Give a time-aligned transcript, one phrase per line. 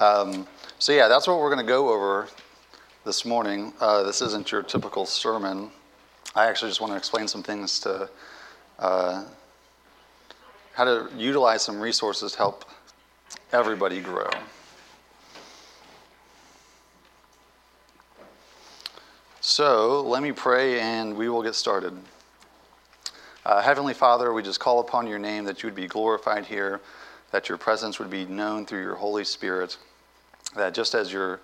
[0.00, 0.46] Um,
[0.78, 2.26] so, yeah, that's what we're going to go over
[3.04, 3.74] this morning.
[3.78, 5.70] Uh, this isn't your typical sermon.
[6.34, 8.08] I actually just want to explain some things to
[8.78, 9.24] uh,
[10.72, 12.64] how to utilize some resources to help
[13.52, 14.30] everybody grow.
[19.42, 21.92] So let me pray and we will get started.
[23.44, 26.80] Uh, Heavenly Father, we just call upon your name that you would be glorified here,
[27.32, 29.76] that your presence would be known through your Holy Spirit
[30.54, 31.40] that just as your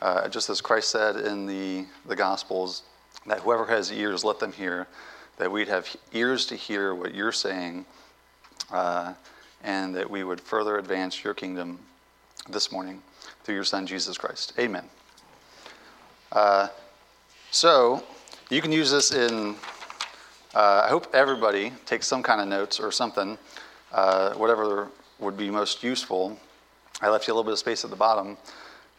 [0.00, 2.82] uh, just as Christ said in the, the Gospels,
[3.26, 4.86] that whoever has ears, let them hear,
[5.38, 7.84] that we'd have ears to hear what you're saying,
[8.70, 9.12] uh,
[9.64, 11.80] and that we would further advance your kingdom
[12.48, 13.02] this morning
[13.42, 14.52] through your Son, Jesus Christ.
[14.56, 14.84] Amen.
[16.30, 16.68] Uh,
[17.50, 18.04] so,
[18.50, 19.56] you can use this in,
[20.54, 23.36] uh, I hope everybody takes some kind of notes or something,
[23.90, 26.38] uh, whatever would be most useful.
[27.00, 28.36] I left you a little bit of space at the bottom,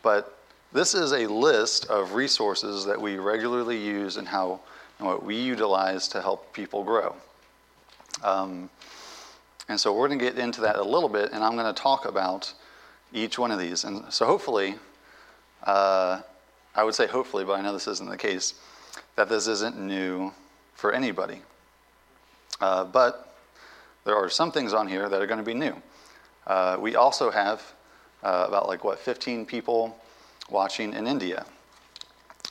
[0.03, 0.37] but
[0.71, 4.61] this is a list of resources that we regularly use and how
[4.99, 7.13] and what we utilize to help people grow.
[8.23, 8.69] Um,
[9.67, 11.79] and so we're going to get into that a little bit, and I'm going to
[11.81, 12.53] talk about
[13.13, 13.83] each one of these.
[13.83, 14.75] And so hopefully,
[15.63, 16.21] uh,
[16.75, 18.53] I would say hopefully, but I know this isn't the case,
[19.17, 20.31] that this isn't new
[20.73, 21.41] for anybody.
[22.61, 23.33] Uh, but
[24.05, 25.75] there are some things on here that are going to be new.
[26.47, 27.61] Uh, we also have
[28.23, 29.95] uh, about like what 15 people
[30.49, 31.45] watching in India.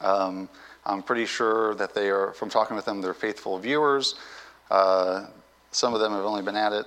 [0.01, 0.49] Um,
[0.87, 4.15] I'm pretty sure that they are, from talking with them, they're faithful viewers.
[4.71, 5.27] Uh,
[5.71, 6.87] some of them have only been at it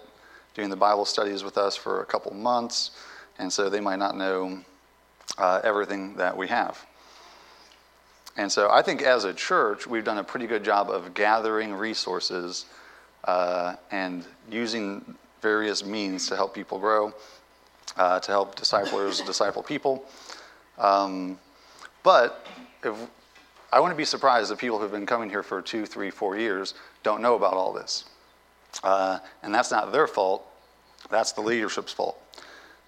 [0.54, 2.92] doing the Bible studies with us for a couple months,
[3.40, 4.60] and so they might not know
[5.38, 6.84] uh, everything that we have.
[8.38, 11.74] And so I think as a church, we've done a pretty good job of gathering
[11.76, 12.66] resources
[13.26, 17.14] uh, and using various means to help people grow
[17.98, 20.04] uh, to help disciples disciple people.
[20.78, 21.38] Um,
[22.04, 22.46] but
[22.84, 22.96] if,
[23.72, 26.74] I wouldn't be surprised if people who've been coming here for two, three, four years
[27.04, 28.06] don't know about all this.
[28.84, 30.46] Uh, and that's not their fault,
[31.10, 32.18] that's the leadership's fault.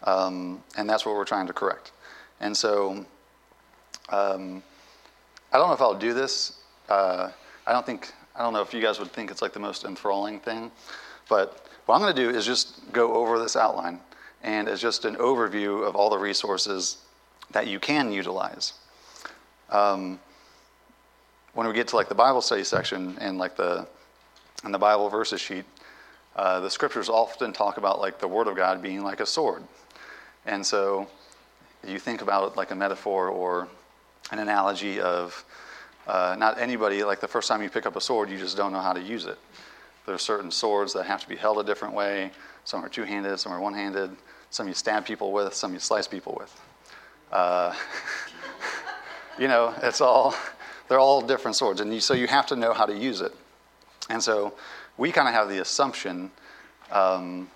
[0.06, 1.92] Um, and that's what we're trying to correct.
[2.42, 3.06] And so
[4.10, 4.64] um,
[5.52, 6.60] I don't know if I'll do this.
[6.90, 7.30] Uh,
[7.66, 9.86] I don't think, I don't know if you guys would think it's like the most
[9.86, 10.70] enthralling thing,
[11.30, 14.00] but what I'm going to do is just go over this outline
[14.44, 16.98] and as just an overview of all the resources
[17.52, 18.74] that you can utilize.
[19.70, 20.20] Um,
[21.54, 23.88] when we get to like the Bible study section and like the
[24.64, 25.66] and the Bible verses sheet,
[26.36, 29.64] uh, the scriptures often talk about like the Word of God being like a sword,
[30.46, 31.08] and so
[31.88, 33.68] you think about it like a metaphor or
[34.32, 35.44] an analogy of
[36.08, 38.72] uh, not anybody like the first time you pick up a sword, you just don't
[38.74, 39.38] know how to use it.
[40.06, 42.32] There are certain swords that have to be held a different way.
[42.66, 44.12] Some are two-handed, some are one-handed
[44.54, 46.62] some you stab people with, some you slice people with.
[47.32, 47.74] Uh,
[49.40, 50.36] you know, it's all,
[50.88, 51.82] they're all different swords.
[51.82, 53.34] And you, so you have to know how to use it.
[54.10, 54.54] And so
[54.98, 56.30] we kind of have the assumption,
[56.92, 57.50] um,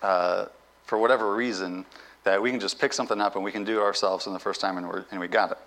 [0.00, 0.46] uh,
[0.86, 1.84] for whatever reason,
[2.24, 4.38] that we can just pick something up and we can do it ourselves in the
[4.38, 5.58] first time and, and we got it.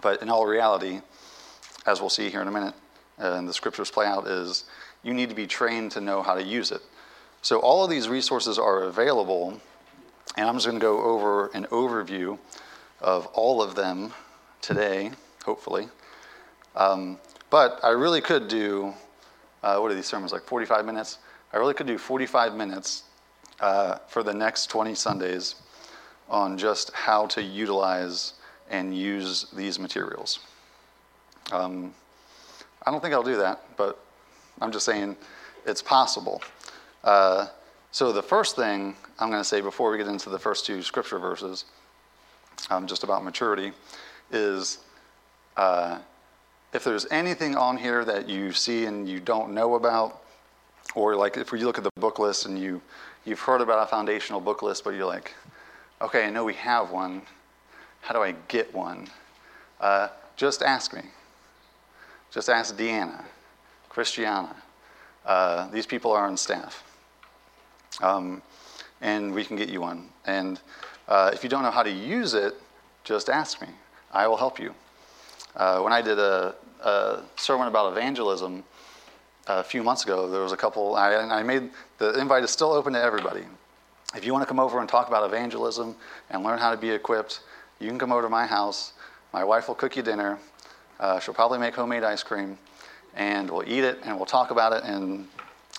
[0.00, 1.02] But in all reality,
[1.86, 2.74] as we'll see here in a minute,
[3.22, 4.64] uh, and the scriptures play out, is
[5.02, 6.80] you need to be trained to know how to use it.
[7.42, 9.58] So all of these resources are available,
[10.36, 12.38] and I'm just going to go over an overview
[13.00, 14.12] of all of them
[14.60, 15.12] today,
[15.44, 15.88] hopefully.
[16.76, 17.18] Um,
[17.48, 18.92] but I really could do,
[19.62, 21.18] uh, what are these sermons, like 45 minutes?
[21.54, 23.04] I really could do 45 minutes
[23.60, 25.54] uh, for the next 20 Sundays
[26.28, 28.34] on just how to utilize
[28.68, 30.40] and use these materials.
[31.52, 31.94] Um,
[32.86, 33.98] I don't think I'll do that, but
[34.60, 35.16] I'm just saying
[35.66, 36.42] it's possible.
[37.04, 37.46] Uh,
[37.92, 40.82] so, the first thing I'm going to say before we get into the first two
[40.82, 41.64] scripture verses,
[42.68, 43.72] um, just about maturity,
[44.30, 44.78] is
[45.56, 45.98] uh,
[46.72, 50.22] if there's anything on here that you see and you don't know about,
[50.94, 52.80] or like if you look at the book list and you,
[53.24, 55.34] you've heard about a foundational book list, but you're like,
[56.00, 57.22] okay, I know we have one.
[58.02, 59.08] How do I get one?
[59.80, 61.02] Uh, just ask me.
[62.30, 63.24] Just ask Deanna,
[63.88, 64.54] Christiana.
[65.26, 66.84] Uh, these people are on staff.
[68.02, 68.42] Um,
[69.00, 70.08] and we can get you one.
[70.26, 70.60] And
[71.08, 72.54] uh, if you don't know how to use it,
[73.04, 73.68] just ask me.
[74.12, 74.74] I will help you.
[75.56, 78.62] Uh, when I did a, a, sermon about evangelism
[79.48, 82.42] uh, a few months ago, there was a couple, I, and I made the invite
[82.44, 83.42] is still open to everybody.
[84.14, 85.94] If you want to come over and talk about evangelism
[86.30, 87.40] and learn how to be equipped,
[87.78, 88.92] you can come over to my house.
[89.32, 90.38] My wife will cook you dinner.
[90.98, 92.58] Uh, she'll probably make homemade ice cream,
[93.14, 95.26] and we'll eat it and we'll talk about it, and,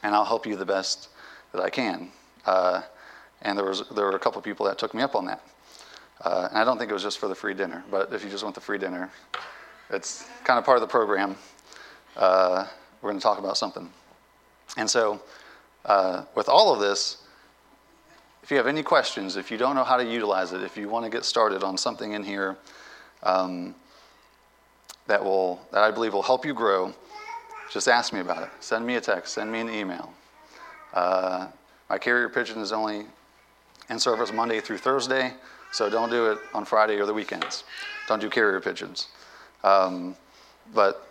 [0.03, 1.09] and I'll help you the best
[1.53, 2.09] that I can.
[2.45, 2.81] Uh,
[3.42, 5.42] and there, was, there were a couple people that took me up on that.
[6.24, 8.30] Uh, and I don't think it was just for the free dinner, but if you
[8.30, 9.09] just want the free dinner,
[9.89, 11.36] it's kind of part of the program.
[12.15, 12.68] Uh,
[13.01, 13.89] we're going to talk about something.
[14.77, 15.19] And so,
[15.86, 17.18] uh, with all of this,
[18.44, 20.88] if you have any questions, if you don't know how to utilize it, if you
[20.89, 22.56] want to get started on something in here
[23.24, 23.74] um,
[25.07, 26.94] that will that I believe will help you grow,
[27.71, 28.50] just ask me about it.
[28.59, 30.13] Send me a text, send me an email.
[30.93, 31.47] Uh,
[31.89, 33.05] my carrier pigeon is only
[33.89, 35.33] in service Monday through Thursday,
[35.71, 37.63] so don't do it on Friday or the weekends.
[38.07, 39.07] Don't do carrier pigeons.
[39.63, 40.15] Um,
[40.73, 41.07] but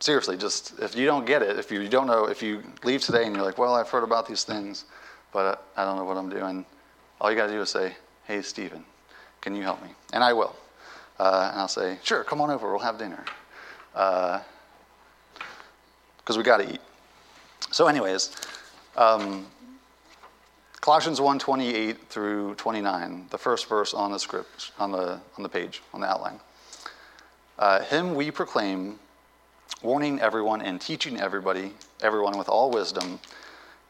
[0.00, 3.24] seriously, just if you don't get it, if you don't know, if you leave today
[3.26, 4.84] and you're like, well, I've heard about these things,
[5.32, 6.64] but I don't know what I'm doing,
[7.20, 8.84] all you got to do is say, hey, Stephen,
[9.40, 9.90] can you help me?
[10.12, 10.54] And I will.
[11.18, 13.22] Uh, and I'll say, sure, come on over, we'll have dinner.
[13.92, 14.42] Because
[16.30, 16.80] uh, we got to eat.
[17.72, 18.34] So, anyways,
[18.96, 19.46] um,
[20.80, 25.48] Colossians 1 28 through 29, the first verse on the script, on the, on the
[25.48, 26.40] page, on the outline.
[27.58, 28.98] Uh, Him we proclaim,
[29.82, 31.72] warning everyone and teaching everybody,
[32.02, 33.20] everyone with all wisdom,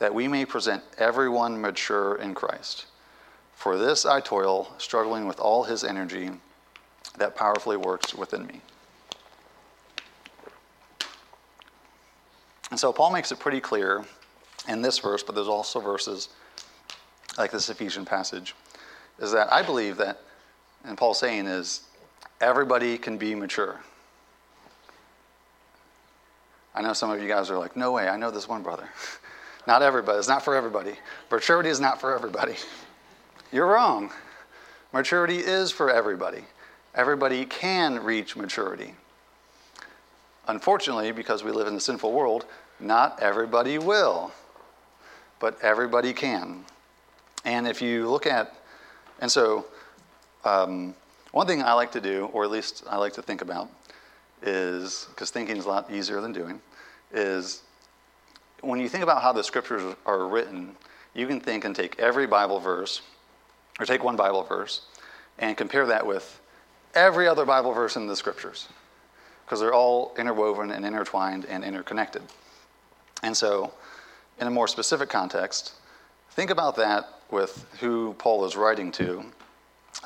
[0.00, 2.86] that we may present everyone mature in Christ.
[3.54, 6.30] For this I toil, struggling with all his energy
[7.18, 8.60] that powerfully works within me.
[12.70, 14.04] And so Paul makes it pretty clear
[14.68, 16.28] in this verse, but there's also verses
[17.38, 18.54] like this Ephesian passage,
[19.18, 20.20] is that I believe that,
[20.84, 21.82] and Paul's saying is,
[22.40, 23.80] everybody can be mature.
[26.74, 28.88] I know some of you guys are like, no way, I know this one brother.
[29.66, 30.94] not everybody, it's not for everybody.
[31.30, 32.54] Maturity is not for everybody.
[33.52, 34.10] You're wrong.
[34.92, 36.42] Maturity is for everybody.
[36.94, 38.94] Everybody can reach maturity.
[40.48, 42.44] Unfortunately, because we live in a sinful world,
[42.80, 44.32] not everybody will
[45.40, 46.64] but everybody can.
[47.44, 48.54] And if you look at,
[49.20, 49.66] and so
[50.44, 50.94] um,
[51.32, 53.68] one thing I like to do, or at least I like to think about,
[54.42, 56.60] is because thinking is a lot easier than doing,
[57.12, 57.62] is
[58.60, 60.76] when you think about how the scriptures are written,
[61.14, 63.00] you can think and take every Bible verse,
[63.80, 64.82] or take one Bible verse,
[65.38, 66.38] and compare that with
[66.94, 68.68] every other Bible verse in the scriptures,
[69.44, 72.22] because they're all interwoven and intertwined and interconnected.
[73.22, 73.72] And so
[74.40, 75.72] in a more specific context,
[76.30, 79.24] think about that with who Paul is writing to.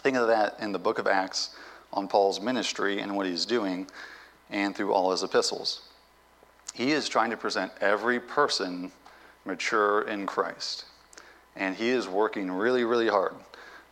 [0.03, 1.55] Think of that in the book of Acts
[1.93, 3.87] on Paul's ministry and what he's doing
[4.51, 5.83] and through all his epistles.
[6.75, 8.91] He is trying to present every person
[9.45, 10.85] mature in Christ.
[11.57, 13.35] And he is working really, really hard,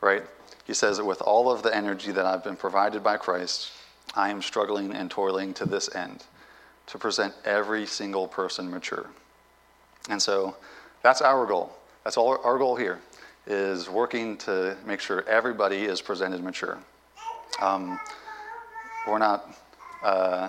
[0.00, 0.24] right?
[0.64, 3.70] He says that with all of the energy that I've been provided by Christ,
[4.16, 6.24] I am struggling and toiling to this end
[6.88, 9.06] to present every single person mature.
[10.08, 10.56] And so
[11.02, 11.74] that's our goal.
[12.04, 13.00] That's all our goal here
[13.46, 16.78] is working to make sure everybody is presented mature.
[17.60, 17.98] Um,
[19.06, 19.52] we're not,
[20.04, 20.48] uh,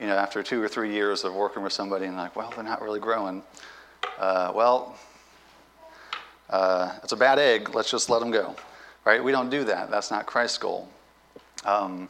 [0.00, 2.64] you know, after two or three years of working with somebody and like, well, they're
[2.64, 3.42] not really growing.
[4.18, 4.96] Uh, well,
[6.50, 7.72] uh, it's a bad egg.
[7.74, 8.56] Let's just let them go,
[9.04, 9.22] right?
[9.22, 9.90] We don't do that.
[9.90, 10.88] That's not Christ's goal.
[11.64, 12.08] Um,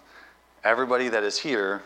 [0.64, 1.82] everybody that is here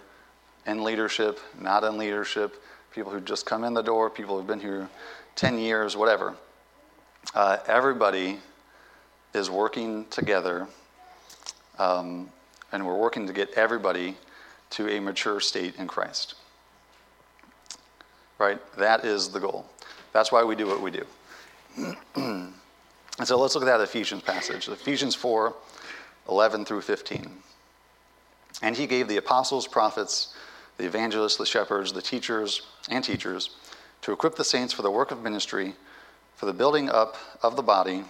[0.67, 2.55] in leadership, not in leadership,
[2.95, 4.89] people who just come in the door, people who've been here
[5.37, 6.35] 10 years, whatever.
[7.35, 8.39] Uh, everybody
[9.35, 10.67] is working together,
[11.79, 12.29] um,
[12.73, 14.17] and we're working to get everybody
[14.71, 16.35] to a mature state in Christ.
[18.39, 18.59] Right?
[18.77, 19.67] That is the goal.
[20.13, 21.07] That's why we do what we do.
[22.17, 22.53] and
[23.25, 25.55] so let's look at that Ephesians passage Ephesians 4
[26.29, 27.29] 11 through 15.
[28.63, 30.35] And he gave the apostles, prophets,
[30.79, 33.51] the evangelists, the shepherds, the teachers, and teachers,
[34.01, 35.75] to equip the saints for the work of ministry,
[36.37, 38.05] for the building up of the body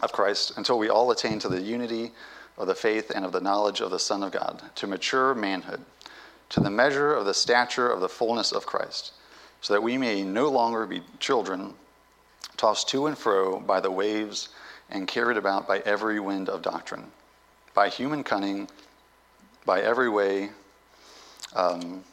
[0.00, 2.12] of Christ, until we all attain to the unity
[2.56, 5.80] of the faith and of the knowledge of the Son of God, to mature manhood,
[6.50, 9.12] to the measure of the stature of the fullness of Christ,
[9.60, 11.74] so that we may no longer be children,
[12.56, 14.50] tossed to and fro by the waves
[14.90, 17.04] and carried about by every wind of doctrine,
[17.74, 18.68] by human cunning,
[19.66, 20.50] by every way
[21.54, 22.04] um,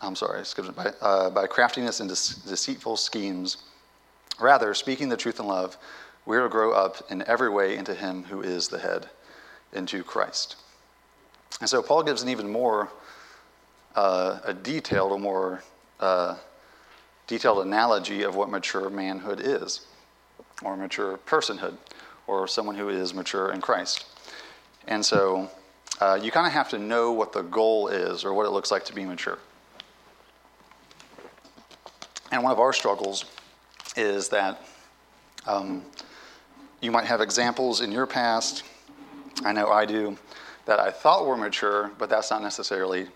[0.00, 0.76] I'm sorry, I skipped it.
[0.76, 3.58] By, uh, by craftiness and de- deceitful schemes.
[4.40, 5.76] Rather, speaking the truth in love,
[6.24, 9.08] we will grow up in every way into Him who is the head,
[9.72, 10.56] into Christ.
[11.60, 12.90] And so Paul gives an even more
[13.96, 15.64] uh, a detailed, a more
[15.98, 16.36] uh,
[17.26, 19.86] detailed analogy of what mature manhood is,
[20.62, 21.76] or mature personhood,
[22.26, 24.04] or someone who is mature in Christ.
[24.86, 25.50] And so
[26.00, 28.70] uh, you kind of have to know what the goal is or what it looks
[28.70, 29.38] like to be mature.
[32.30, 33.24] And one of our struggles
[33.96, 34.62] is that
[35.46, 35.82] um,
[36.80, 38.62] you might have examples in your past,
[39.44, 40.16] I know I do,
[40.66, 43.06] that I thought were mature, but that's not necessarily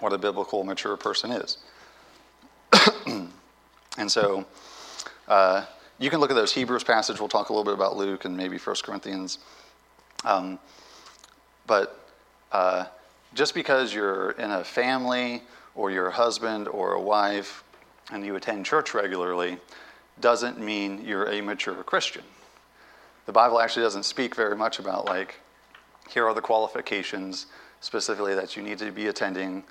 [0.00, 1.58] what a biblical mature person is.
[3.06, 4.44] and so
[5.28, 5.64] uh,
[5.98, 7.20] you can look at those Hebrews passage.
[7.20, 9.38] We'll talk a little bit about Luke and maybe 1 Corinthians.
[10.24, 10.58] Um,
[11.66, 12.05] but
[12.52, 12.84] uh,
[13.34, 15.42] just because you're in a family
[15.74, 17.64] or you're a husband or a wife
[18.12, 19.58] and you attend church regularly
[20.20, 22.22] doesn't mean you're a mature Christian.
[23.26, 25.36] The Bible actually doesn't speak very much about, like,
[26.08, 27.46] here are the qualifications
[27.80, 29.64] specifically that you need to be attending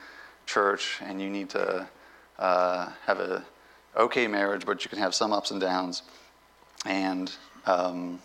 [0.46, 1.88] church and you need to
[2.38, 3.44] uh, have a
[3.96, 6.03] okay marriage, but you can have some ups and downs
[6.86, 7.32] and,
[7.65, 8.20] um,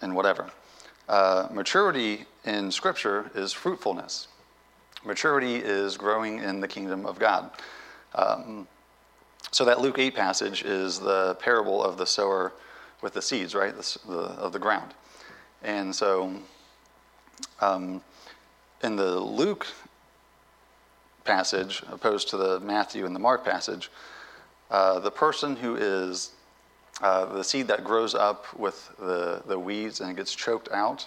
[0.00, 0.50] and whatever.
[1.08, 4.28] Uh, maturity in Scripture is fruitfulness.
[5.04, 7.50] Maturity is growing in the kingdom of God.
[8.14, 8.66] Um,
[9.50, 12.52] so that Luke 8 passage is the parable of the sower
[13.02, 14.94] with the seeds, right, the, the, of the ground.
[15.62, 16.32] And so
[17.60, 18.00] um,
[18.82, 19.66] in the Luke
[21.24, 23.90] passage, opposed to the Matthew and the Mark passage,
[24.70, 26.30] uh, the person who is
[27.02, 31.06] uh, the seed that grows up with the, the weeds and gets choked out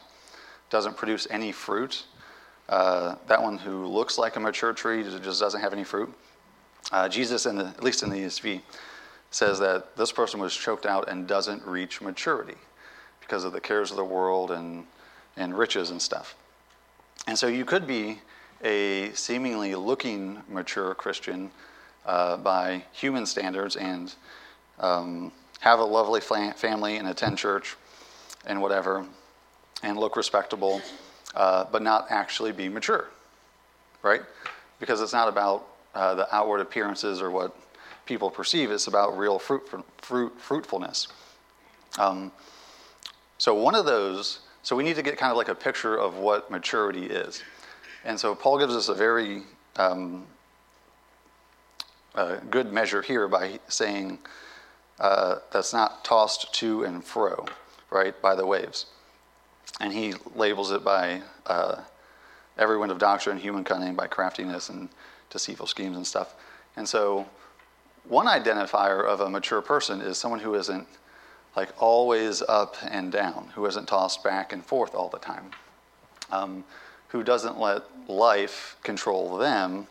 [0.69, 2.03] doesn't produce any fruit.
[2.67, 6.13] Uh, that one who looks like a mature tree just doesn't have any fruit.
[6.91, 8.61] Uh, Jesus, in the, at least in the ESV,
[9.31, 12.55] says that this person was choked out and doesn't reach maturity
[13.19, 14.85] because of the cares of the world and,
[15.37, 16.35] and riches and stuff.
[17.27, 18.19] And so you could be
[18.63, 21.51] a seemingly looking mature Christian
[22.05, 24.13] uh, by human standards and
[24.79, 27.75] um, have a lovely family and attend church
[28.45, 29.05] and whatever,
[29.83, 30.81] and look respectable,
[31.35, 33.07] uh, but not actually be mature,
[34.01, 34.21] right?
[34.79, 37.55] Because it's not about uh, the outward appearances or what
[38.05, 39.61] people perceive, it's about real fruit,
[40.01, 41.07] fruit, fruitfulness.
[41.97, 42.31] Um,
[43.37, 46.17] so, one of those, so we need to get kind of like a picture of
[46.17, 47.41] what maturity is.
[48.03, 49.43] And so, Paul gives us a very
[49.75, 50.25] um,
[52.49, 54.19] good measure here by saying
[54.99, 57.45] uh, that's not tossed to and fro,
[57.91, 58.87] right, by the waves.
[59.79, 61.77] And he labels it by uh,
[62.57, 64.89] every wind of doctrine, human cunning, by craftiness and
[65.29, 66.33] deceitful schemes and stuff.
[66.75, 67.27] And so,
[68.07, 70.87] one identifier of a mature person is someone who isn't
[71.55, 75.51] like always up and down, who isn't tossed back and forth all the time,
[76.31, 76.63] um,
[77.09, 79.87] who doesn't let life control them,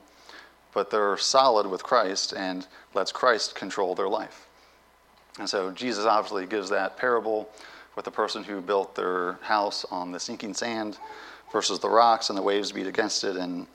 [0.75, 4.47] but they're solid with Christ and lets Christ control their life.
[5.38, 7.49] And so, Jesus obviously gives that parable
[7.99, 10.97] with the person who built their house on the sinking sand
[11.52, 13.67] versus the rocks and the waves beat against it and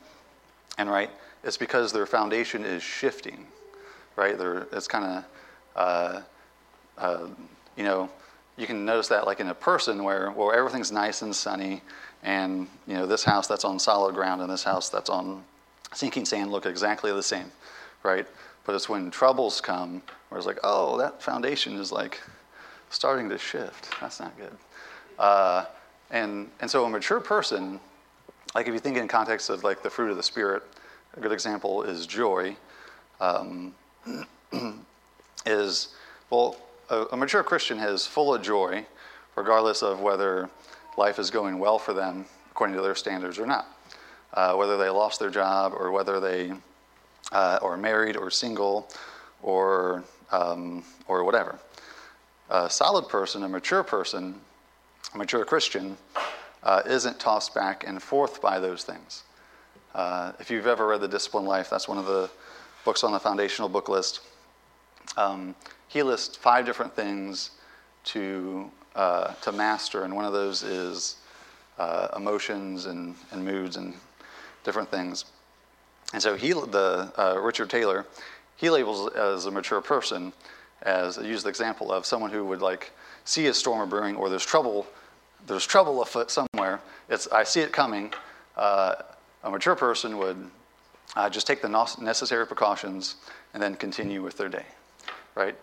[0.77, 1.09] and right
[1.43, 3.45] it's because their foundation is shifting
[4.15, 5.25] right They're, it's kind of
[5.75, 6.21] uh,
[6.97, 7.27] uh,
[7.75, 8.09] you know
[8.55, 11.81] you can notice that like in a person where well everything's nice and sunny
[12.23, 15.43] and you know this house that's on solid ground and this house that's on
[15.93, 17.51] sinking sand look exactly the same
[18.03, 18.25] right
[18.65, 22.21] but it's when troubles come where it's like oh that foundation is like
[22.93, 23.89] starting to shift.
[23.99, 24.51] That's not good.
[25.19, 25.65] Uh,
[26.11, 27.79] and, and so a mature person,
[28.55, 30.63] like if you think in context of like the fruit of the spirit,
[31.17, 32.55] a good example is joy.
[33.19, 33.73] Um,
[35.45, 35.89] is
[36.29, 36.55] well,
[36.89, 38.85] a, a mature Christian is full of joy,
[39.35, 40.49] regardless of whether
[40.97, 43.65] life is going well for them according to their standards or not.
[44.33, 46.51] Uh, whether they lost their job or whether they
[47.31, 48.87] uh, are married or single
[49.41, 51.57] or, um, or whatever
[52.53, 54.35] a solid person, a mature person,
[55.13, 55.97] a mature Christian,
[56.61, 59.23] uh, isn't tossed back and forth by those things.
[59.95, 62.29] Uh, if you've ever read The Disciplined Life, that's one of the
[62.85, 64.21] books on the foundational book list.
[65.17, 65.55] Um,
[65.87, 67.51] he lists five different things
[68.05, 71.17] to, uh, to master, and one of those is
[71.79, 73.95] uh, emotions and, and moods and
[74.63, 75.25] different things.
[76.13, 78.05] And so he, the, uh, Richard Taylor,
[78.57, 80.33] he labels as a mature person
[80.85, 82.91] as I use the example of someone who would like
[83.25, 84.85] see a storm brewing or there's trouble,
[85.47, 86.79] there's trouble afoot somewhere.
[87.09, 88.13] It's I see it coming.
[88.55, 88.95] Uh,
[89.43, 90.49] a mature person would
[91.15, 93.15] uh, just take the necessary precautions
[93.53, 94.65] and then continue with their day,
[95.35, 95.55] right?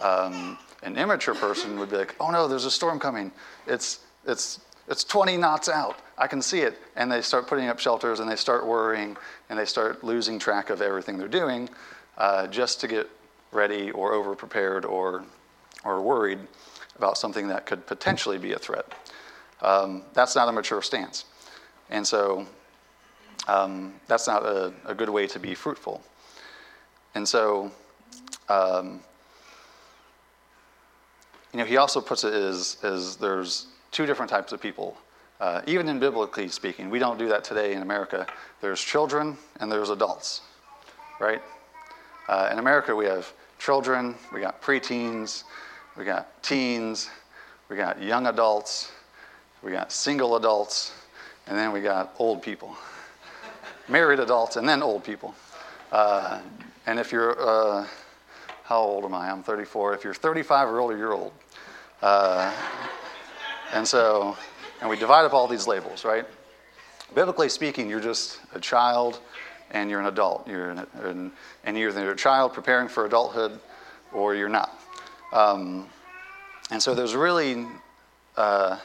[0.00, 3.32] Um, an immature person would be like, "Oh no, there's a storm coming.
[3.66, 5.98] It's it's it's 20 knots out.
[6.16, 9.16] I can see it." And they start putting up shelters and they start worrying
[9.50, 11.68] and they start losing track of everything they're doing
[12.16, 13.08] uh, just to get
[13.52, 15.24] ready or over prepared or,
[15.84, 16.38] or worried
[16.96, 18.84] about something that could potentially be a threat.
[19.62, 21.24] Um, that's not a mature stance.
[21.90, 22.46] And so
[23.46, 26.02] um, that's not a, a, good way to be fruitful.
[27.14, 27.70] And so,
[28.50, 29.00] um,
[31.52, 34.96] you know, he also puts it as, as there's two different types of people.
[35.40, 38.26] Uh, even in biblically speaking, we don't do that today in America.
[38.60, 40.42] There's children and there's adults,
[41.20, 41.40] right?
[42.28, 45.44] Uh, in America, we have children, we got preteens,
[45.96, 47.08] we got teens,
[47.70, 48.92] we got young adults,
[49.62, 50.92] we got single adults,
[51.46, 52.76] and then we got old people,
[53.88, 55.34] married adults, and then old people.
[55.90, 56.40] Uh,
[56.86, 57.86] and if you're, uh,
[58.62, 59.30] how old am I?
[59.30, 59.94] I'm 34.
[59.94, 61.32] If you're 35 or older, you're old.
[62.02, 62.52] Uh,
[63.72, 64.36] and so,
[64.82, 66.26] and we divide up all these labels, right?
[67.14, 69.20] Biblically speaking, you're just a child
[69.70, 70.46] and you're an adult.
[70.48, 71.32] You're an, an,
[71.64, 73.58] and you're either a child preparing for adulthood
[74.12, 74.78] or you're not.
[75.32, 75.86] Um,
[76.70, 77.66] and so there's really,
[78.36, 78.78] uh,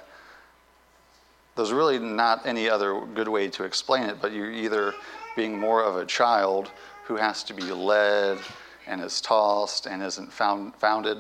[1.56, 4.94] there's really not any other good way to explain it, but you're either
[5.36, 6.72] being more of a child
[7.06, 8.40] who has to be led
[8.88, 11.18] and is tossed and isn't found, founded,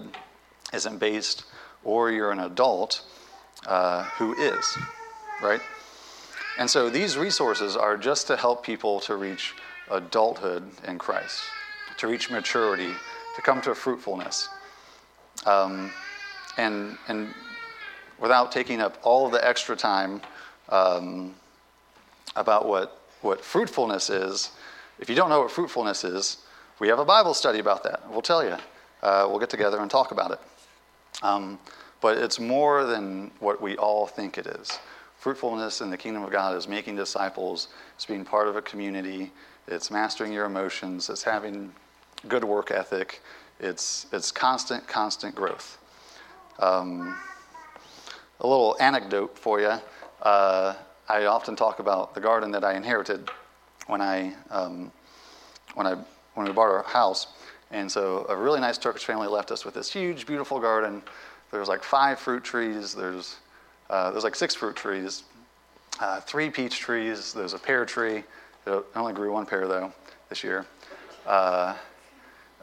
[0.73, 1.45] isn't based,
[1.83, 3.01] or you're an adult
[3.65, 4.77] uh, who is,
[5.41, 5.61] right?
[6.57, 9.55] And so these resources are just to help people to reach
[9.89, 11.41] adulthood in Christ,
[11.97, 12.91] to reach maturity,
[13.35, 14.49] to come to fruitfulness.
[15.47, 15.91] Um,
[16.57, 17.33] and, and
[18.19, 20.21] without taking up all of the extra time
[20.69, 21.33] um,
[22.35, 24.51] about what, what fruitfulness is,
[24.99, 26.37] if you don't know what fruitfulness is,
[26.79, 28.07] we have a Bible study about that.
[28.09, 28.55] We'll tell you.
[29.01, 30.39] Uh, we'll get together and talk about it.
[31.23, 31.59] Um,
[31.99, 34.79] but it's more than what we all think it is.
[35.23, 39.31] Fruitfulness in the kingdom of God is making disciples, it's being part of a community,
[39.69, 41.71] it's mastering your emotions, it's having
[42.27, 43.21] good work ethic,
[43.61, 45.77] it's, it's constant, constant growth.
[46.59, 47.17] Um,
[48.41, 49.71] a little anecdote for you.
[50.21, 50.73] Uh,
[51.07, 53.29] I often talk about the garden that I inherited
[53.87, 54.91] when I, um,
[55.73, 55.95] when I
[56.33, 57.27] when we bought our house.
[57.71, 61.01] And so a really nice Turkish family left us with this huge, beautiful garden.
[61.49, 62.93] There's like five fruit trees.
[62.93, 63.37] There's
[63.93, 65.21] uh, there's like six fruit trees,
[65.99, 67.31] uh, three peach trees.
[67.31, 68.23] There's a pear tree.
[68.65, 69.93] I only grew one pear though
[70.29, 70.65] this year,
[71.27, 71.75] uh,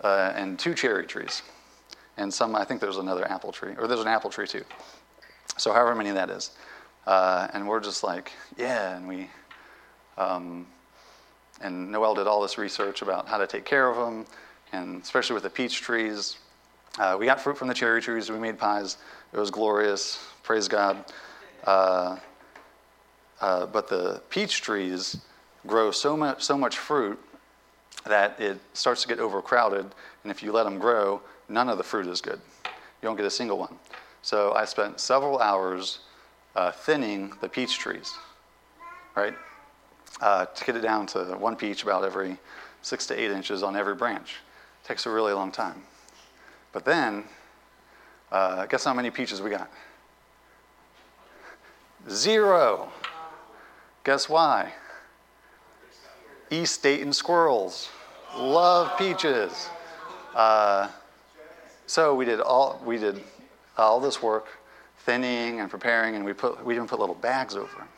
[0.03, 1.43] uh, and two cherry trees,
[2.17, 2.57] and some.
[2.57, 4.65] I think there's another apple tree, or there's an apple tree too.
[5.57, 6.51] So however many that is,
[7.07, 9.31] uh, and we're just like, yeah, and we.
[10.19, 10.67] Um,
[11.61, 14.27] and Noel did all this research about how to take care of them,
[14.73, 16.39] and especially with the peach trees.
[17.21, 18.29] we got fruit from the cherry trees.
[18.33, 18.97] We made pies.
[19.33, 20.19] It was glorious
[20.51, 21.05] praise God.
[21.63, 22.17] Uh,
[23.41, 25.17] uh, but the peach trees
[25.65, 27.21] grow so much, so much fruit
[28.05, 29.87] that it starts to get overcrowded,
[30.25, 32.41] and if you let them grow, none of the fruit is good.
[32.65, 32.69] You
[33.07, 33.77] don't get a single one.
[34.23, 36.01] So I spent several hours
[36.57, 38.13] uh, thinning the peach trees,
[39.15, 39.35] right?
[40.21, 42.39] Uh, to get it down to one peach about every
[42.83, 44.39] six to eight inches on every branch.
[44.85, 45.81] It takes a really long time.
[46.73, 47.23] But then,
[48.33, 49.71] uh, guess how many peaches we got?
[52.09, 52.89] Zero.
[54.05, 54.73] Guess why?
[56.51, 57.91] East Dayton squirrels
[58.35, 59.69] love peaches.
[60.35, 60.89] Uh,
[61.87, 63.23] so we did all we did
[63.77, 64.47] all this work,
[65.01, 67.89] thinning and preparing, and we put we even put little bags over them.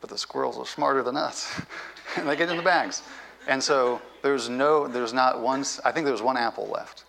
[0.00, 1.60] But the squirrels are smarter than us,
[2.16, 3.02] and they get in the bags.
[3.48, 7.04] And so there's no there's not one I think there's one apple left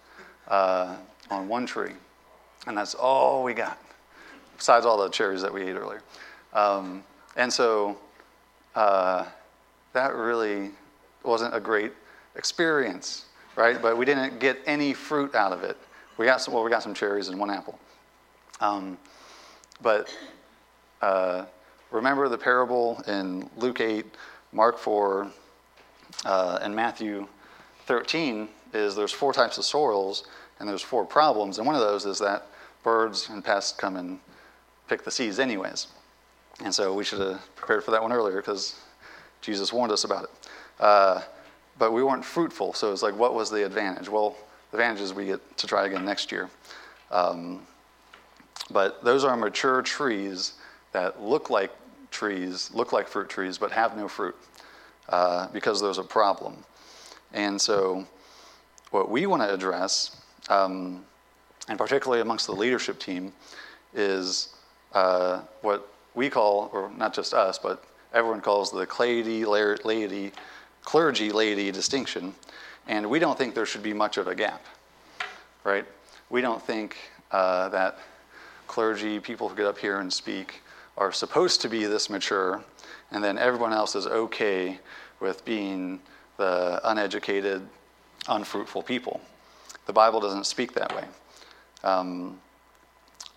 [0.48, 0.96] uh,
[1.30, 1.94] on one tree,
[2.66, 3.78] and that's all we got
[4.60, 6.02] besides all the cherries that we ate earlier.
[6.54, 7.04] Um,
[7.38, 7.98] and so
[8.76, 9.26] uh,
[9.94, 10.72] that really
[11.24, 11.94] wasn't a great
[12.36, 13.82] experience, right?
[13.82, 15.78] But we didn't get any fruit out of it.
[16.18, 17.80] We got some, well, we got some cherries and one apple.
[18.60, 18.98] Um,
[19.82, 20.10] but
[21.02, 21.46] uh,
[21.90, 24.06] remember the parable in Luke 8,
[24.52, 25.32] Mark 4,
[26.26, 27.28] uh, and Matthew
[27.86, 30.28] 13 is there's four types of soils
[30.60, 31.58] and there's four problems.
[31.60, 32.48] And one of those is that
[32.84, 34.20] birds and pests come and
[34.90, 35.88] pick the seeds anyways.
[36.64, 38.76] And so we should have prepared for that one earlier because
[39.40, 40.30] Jesus warned us about it.
[40.80, 41.22] Uh,
[41.78, 44.10] but we weren't fruitful, so it's like, what was the advantage?
[44.10, 44.36] Well,
[44.72, 46.50] the advantage is we get to try again next year.
[47.12, 47.62] Um,
[48.72, 50.54] but those are mature trees
[50.92, 51.72] that look like
[52.12, 54.36] trees, look like fruit trees, but have no fruit
[55.08, 56.66] uh, because there's a problem.
[57.34, 58.06] And so,
[58.92, 60.18] what we want to address,
[60.50, 61.06] um,
[61.68, 63.32] and particularly amongst the leadership team,
[63.94, 64.50] is
[64.94, 70.32] uh, what we call, or not just us, but everyone calls the clergy laity,
[70.84, 72.34] clergy laity distinction.
[72.88, 74.66] And we don't think there should be much of a gap,
[75.64, 75.86] right?
[76.32, 76.98] We don't think
[77.32, 78.00] uh, that
[78.68, 80.62] clergy, people who get up here and speak,
[80.98, 82.64] are supposed to be this mature,
[83.12, 84.80] and then everyone else is okay
[85.20, 86.00] with being
[86.38, 87.62] the uneducated,
[88.28, 89.22] unfruitful people.
[89.86, 91.06] The Bible doesn't speak that way.
[91.84, 92.40] Um,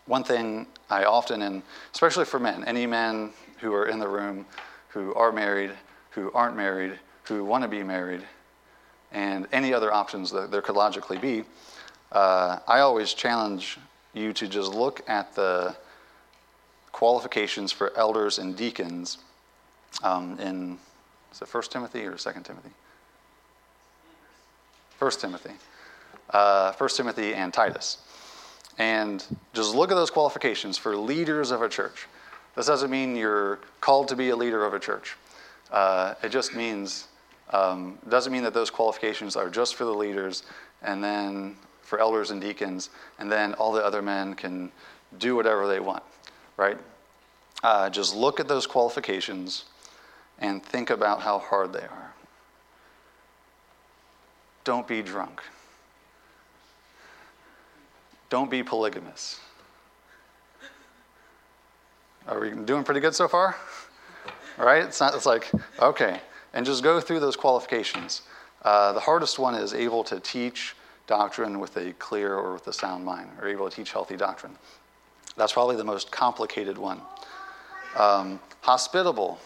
[0.06, 1.62] one thing I often, and
[1.92, 4.44] especially for men, any men who are in the room
[4.88, 5.70] who are married,
[6.10, 8.22] who aren't married, who want to be married,
[9.12, 11.44] and any other options that there could logically be,
[12.10, 13.78] uh, I always challenge
[14.12, 15.74] you to just look at the
[16.90, 19.16] qualifications for elders and deacons
[20.02, 20.76] um, in,
[21.32, 22.70] is it 1 Timothy or 2 Timothy?
[24.98, 25.52] 1 Timothy.
[26.28, 27.96] Uh, 1 Timothy and Titus.
[28.78, 32.06] And just look at those qualifications for leaders of a church.
[32.56, 35.16] This doesn't mean you're called to be a leader of a church.
[35.70, 37.08] Uh, it just means,
[37.50, 40.42] um, doesn't mean that those qualifications are just for the leaders
[40.82, 44.70] and then for elders and deacons, and then all the other men can
[45.18, 46.02] do whatever they want,
[46.56, 46.78] right?
[47.62, 49.64] Uh, just look at those qualifications
[50.38, 52.14] and think about how hard they are.
[54.64, 55.42] Don't be drunk.
[58.32, 59.40] Don't be polygamous.
[62.26, 63.58] Are we doing pretty good so far?
[64.58, 64.82] All right?
[64.82, 66.18] It's not, it's like, okay.
[66.54, 68.22] And just go through those qualifications.
[68.62, 70.74] Uh, the hardest one is able to teach
[71.06, 74.56] doctrine with a clear or with a sound mind, or able to teach healthy doctrine.
[75.36, 77.02] That's probably the most complicated one.
[77.98, 79.40] Um, hospitable.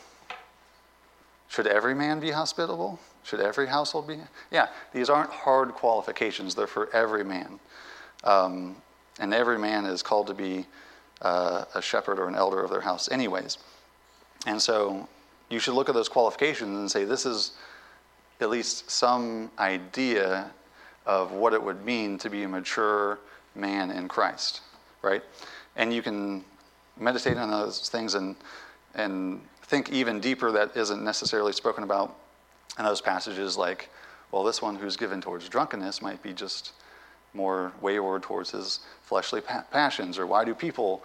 [1.48, 3.00] Should every man be hospitable?
[3.24, 4.18] Should every household be?
[4.52, 7.58] Yeah, these aren't hard qualifications, they're for every man.
[8.26, 8.76] Um,
[9.20, 10.66] and every man is called to be
[11.22, 13.56] uh, a shepherd or an elder of their house, anyways.
[14.46, 15.08] And so
[15.48, 17.52] you should look at those qualifications and say, this is
[18.40, 20.50] at least some idea
[21.06, 23.18] of what it would mean to be a mature
[23.54, 24.60] man in Christ,
[25.02, 25.22] right?
[25.76, 26.44] And you can
[26.98, 28.34] meditate on those things and,
[28.94, 32.16] and think even deeper that isn't necessarily spoken about
[32.78, 33.88] in those passages, like,
[34.32, 36.72] well, this one who's given towards drunkenness might be just
[37.34, 41.02] more wayward towards his fleshly pa- passions, or why do people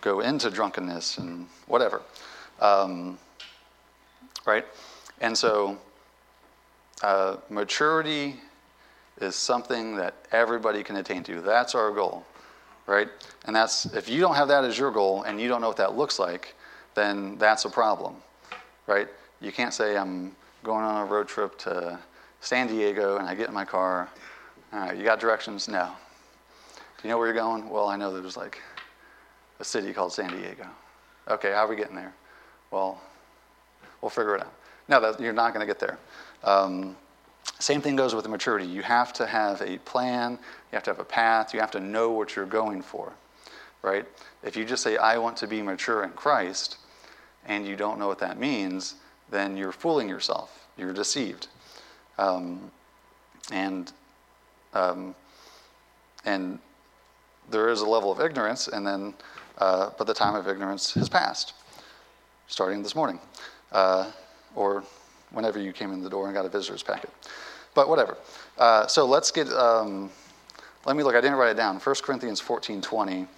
[0.00, 2.02] go into drunkenness and whatever,
[2.60, 3.18] um,
[4.46, 4.64] right?
[5.20, 5.78] And so,
[7.02, 8.40] uh, maturity
[9.20, 11.40] is something that everybody can attain to.
[11.40, 12.24] That's our goal,
[12.86, 13.08] right?
[13.44, 15.76] And that's if you don't have that as your goal and you don't know what
[15.78, 16.54] that looks like,
[16.94, 18.16] then that's a problem,
[18.86, 19.08] right?
[19.40, 21.98] You can't say I'm going on a road trip to
[22.40, 24.08] San Diego and I get in my car
[24.72, 25.66] all right, you got directions?
[25.66, 25.90] No.
[26.76, 27.68] Do you know where you're going?
[27.68, 28.62] Well, I know there's like
[29.58, 30.64] a city called San Diego.
[31.26, 32.14] Okay, how are we getting there?
[32.70, 33.00] Well,
[34.00, 34.52] we'll figure it out.
[34.88, 35.98] No, that, you're not going to get there.
[36.44, 36.96] Um,
[37.58, 38.64] same thing goes with maturity.
[38.64, 41.80] You have to have a plan, you have to have a path, you have to
[41.80, 43.12] know what you're going for,
[43.82, 44.04] right?
[44.44, 46.76] If you just say, I want to be mature in Christ,
[47.44, 48.94] and you don't know what that means,
[49.32, 50.68] then you're fooling yourself.
[50.78, 51.48] You're deceived.
[52.18, 52.70] Um,
[53.50, 53.92] and
[54.72, 55.14] um,
[56.24, 56.58] and
[57.50, 59.14] there is a level of ignorance, and then,
[59.58, 61.54] uh, but the time of ignorance has passed,
[62.46, 63.18] starting this morning,
[63.72, 64.10] uh,
[64.54, 64.84] or
[65.30, 67.10] whenever you came in the door and got a visitor's packet.
[67.74, 68.16] But whatever.
[68.58, 69.48] Uh, so let's get.
[69.48, 70.10] Um,
[70.86, 71.14] let me look.
[71.14, 71.78] I didn't write it down.
[71.78, 73.22] 1 Corinthians 14:20.
[73.22, 73.28] I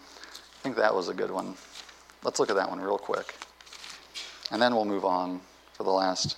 [0.62, 1.54] think that was a good one.
[2.24, 3.34] Let's look at that one real quick,
[4.50, 5.40] and then we'll move on
[5.72, 6.36] for the last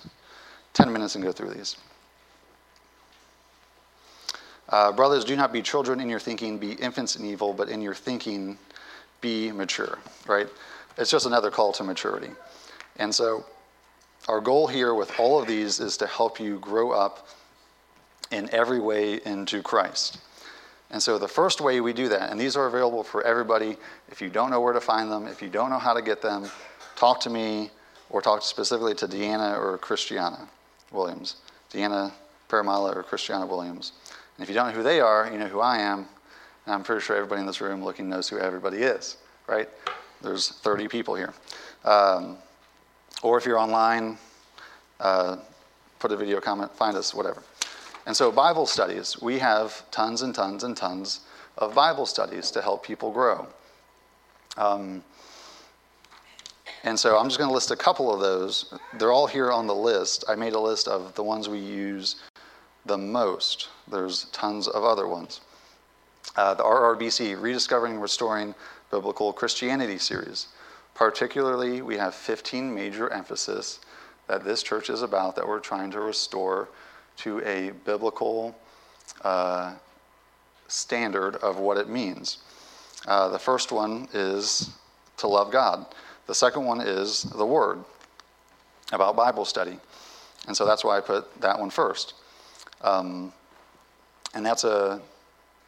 [0.73, 1.77] 10 minutes and go through these.
[4.75, 7.81] Uh, Brothers, do not be children in your thinking, be infants in evil, but in
[7.81, 8.57] your thinking,
[9.21, 10.47] be mature, right?
[10.97, 12.31] It's just another call to maturity.
[12.97, 13.45] And so,
[14.27, 17.25] our goal here with all of these is to help you grow up
[18.33, 20.17] in every way into Christ.
[20.91, 23.77] And so, the first way we do that, and these are available for everybody.
[24.11, 26.21] If you don't know where to find them, if you don't know how to get
[26.21, 26.51] them,
[26.97, 27.69] talk to me
[28.09, 30.49] or talk specifically to Deanna or Christiana
[30.91, 31.37] Williams.
[31.71, 32.11] Deanna
[32.49, 33.93] Paramala or Christiana Williams.
[34.37, 36.05] And if you don't know who they are, you know who I am.
[36.65, 39.17] And I'm pretty sure everybody in this room looking knows who everybody is,
[39.47, 39.69] right?
[40.21, 41.33] There's 30 people here.
[41.85, 42.37] Um,
[43.23, 44.17] or if you're online,
[44.99, 45.37] uh,
[45.99, 47.43] put a video comment, find us, whatever.
[48.07, 51.21] And so, Bible studies, we have tons and tons and tons
[51.57, 53.47] of Bible studies to help people grow.
[54.57, 55.03] Um,
[56.83, 58.73] and so, I'm just going to list a couple of those.
[58.99, 60.23] They're all here on the list.
[60.27, 62.17] I made a list of the ones we use
[62.85, 63.69] the most.
[63.89, 65.41] There's tons of other ones.
[66.35, 68.55] Uh, the RRBC, Rediscovering and Restoring
[68.91, 70.47] Biblical Christianity series.
[70.93, 73.79] Particularly, we have 15 major emphasis
[74.27, 76.69] that this church is about that we're trying to restore
[77.17, 78.55] to a biblical
[79.23, 79.73] uh,
[80.67, 82.39] standard of what it means.
[83.07, 84.69] Uh, the first one is
[85.17, 85.85] to love God.
[86.27, 87.83] The second one is the Word
[88.91, 89.77] about Bible study.
[90.47, 92.13] And so that's why I put that one first.
[92.81, 93.31] Um,
[94.33, 95.01] and that's a,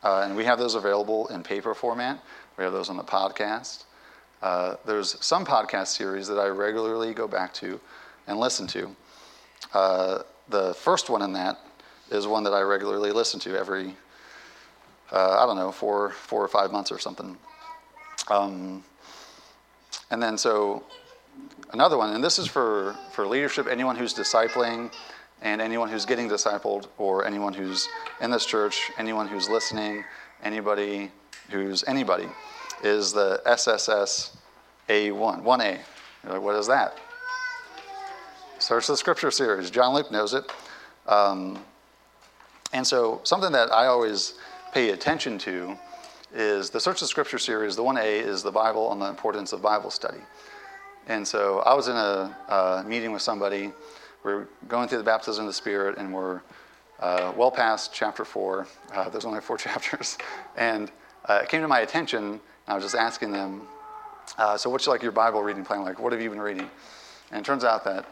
[0.03, 2.19] uh, and we have those available in paper format.
[2.57, 3.83] We have those on the podcast.
[4.41, 7.79] Uh, there's some podcast series that I regularly go back to
[8.27, 8.95] and listen to.
[9.73, 11.59] Uh, the first one in that
[12.11, 13.95] is one that I regularly listen to every,
[15.11, 17.37] uh, I don't know, four, four or five months or something.
[18.29, 18.83] Um,
[20.11, 20.83] and then so
[21.73, 24.91] another one, and this is for, for leadership, anyone who's discipling,
[25.41, 27.87] and anyone who's getting discipled, or anyone who's
[28.21, 30.03] in this church, anyone who's listening,
[30.43, 31.11] anybody
[31.49, 32.27] who's anybody,
[32.83, 34.35] is the SSS
[34.89, 35.77] A1, 1A.
[36.23, 36.97] You're like, what is that?
[38.57, 39.69] Search the Scripture series.
[39.69, 40.43] John Luke knows it.
[41.05, 41.59] Um,
[42.73, 44.33] and so, something that I always
[44.73, 45.77] pay attention to
[46.33, 47.75] is the Search the Scripture series.
[47.75, 50.17] The 1A is the Bible and the importance of Bible study.
[51.07, 53.71] And so, I was in a, a meeting with somebody
[54.23, 56.41] we're going through the baptism of the Spirit, and we're
[56.99, 58.67] uh, well past chapter four.
[58.93, 60.17] Uh, there's only four chapters.
[60.55, 60.91] And
[61.25, 63.61] uh, it came to my attention, and I was just asking them,
[64.37, 65.83] uh, So, what's like your Bible reading plan?
[65.83, 66.69] Like, what have you been reading?
[67.31, 68.05] And it turns out that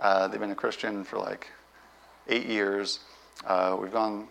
[0.00, 1.46] uh, they've been a Christian for like
[2.28, 3.00] eight years.
[3.46, 4.26] Uh, we've gone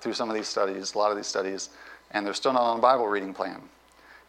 [0.00, 1.70] through some of these studies, a lot of these studies,
[2.12, 3.60] and they're still not on a Bible reading plan.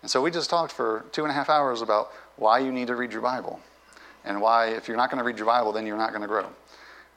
[0.01, 2.87] And so we just talked for two and a half hours about why you need
[2.87, 3.61] to read your Bible
[4.23, 6.27] and why if you're not going to read your Bible, then you're not going to
[6.27, 6.45] grow.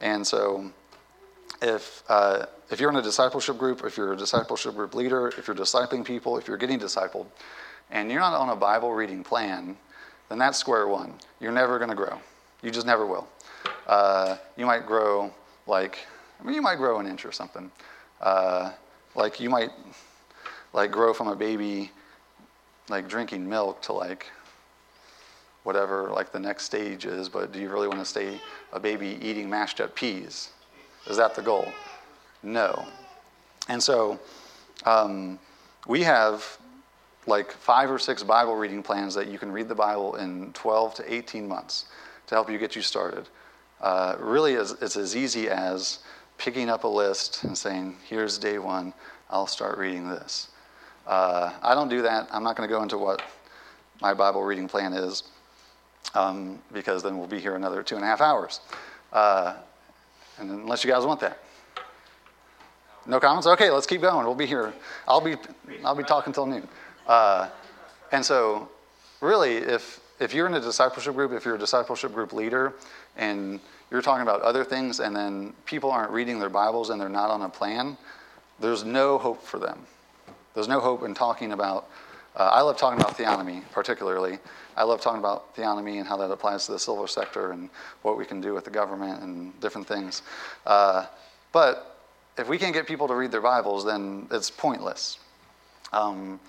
[0.01, 0.71] And so,
[1.63, 5.47] if uh, if you're in a discipleship group, if you're a discipleship group leader, if
[5.47, 7.27] you're discipling people, if you're getting discipled,
[7.91, 9.77] and you're not on a Bible reading plan,
[10.29, 11.15] then that's square one.
[11.41, 12.19] You're never going to grow.
[12.63, 13.29] You just never will.
[13.87, 15.33] Uh, you might grow
[15.67, 15.99] like
[16.41, 17.71] I mean, you might grow an inch or something.
[18.21, 18.73] Uh,
[19.15, 19.71] like you might
[20.73, 21.93] like grow from a baby
[22.91, 24.27] like drinking milk to like
[25.65, 28.41] whatever like the next stage is, but do you really want to stay
[28.73, 30.51] a baby eating mashed up peas?
[31.07, 31.67] Is that the goal?
[32.43, 32.87] No.
[33.69, 34.21] And so
[34.87, 35.39] um,
[35.89, 36.59] we have
[37.27, 40.97] like five or six Bible reading plans that you can read the Bible in 12
[40.97, 41.87] to 18 months
[42.27, 43.27] to help you get you started.
[43.81, 46.01] Uh, really, is, it's as easy as
[46.37, 48.93] picking up a list and saying, here's day one,
[49.31, 50.49] I'll start reading this.
[51.07, 52.29] Uh, I don't do that.
[52.31, 53.23] I'm not going to go into what
[54.03, 55.23] my Bible reading plan is
[56.15, 58.61] um, because then we'll be here another two and a half hours.
[59.13, 59.55] Uh,
[60.39, 61.39] and unless you guys want that.
[63.07, 63.47] No comments?
[63.47, 64.25] Okay, let's keep going.
[64.27, 64.73] We'll be here.
[65.07, 65.37] I'll be,
[65.85, 66.67] I'll be talking till noon.
[67.07, 67.49] Uh,
[68.13, 68.69] and so,
[69.21, 72.73] really, if, if you're in a discipleship group, if you're a discipleship group leader,
[73.17, 77.09] and you're talking about other things, and then people aren't reading their Bibles and they're
[77.09, 77.97] not on a plan,
[78.59, 79.79] there's no hope for them.
[80.55, 81.87] There's no hope in talking about
[82.37, 84.39] uh, I love talking about theonomy, particularly.
[84.77, 87.71] I love talking about theonomy and how that applies to the civil sector and
[88.03, 90.23] what we can do with the government and different things.
[90.67, 91.07] Uh,
[91.53, 91.99] but
[92.37, 95.19] if we can't get people to read their Bibles, then it's pointless.
[95.93, 96.41] Um,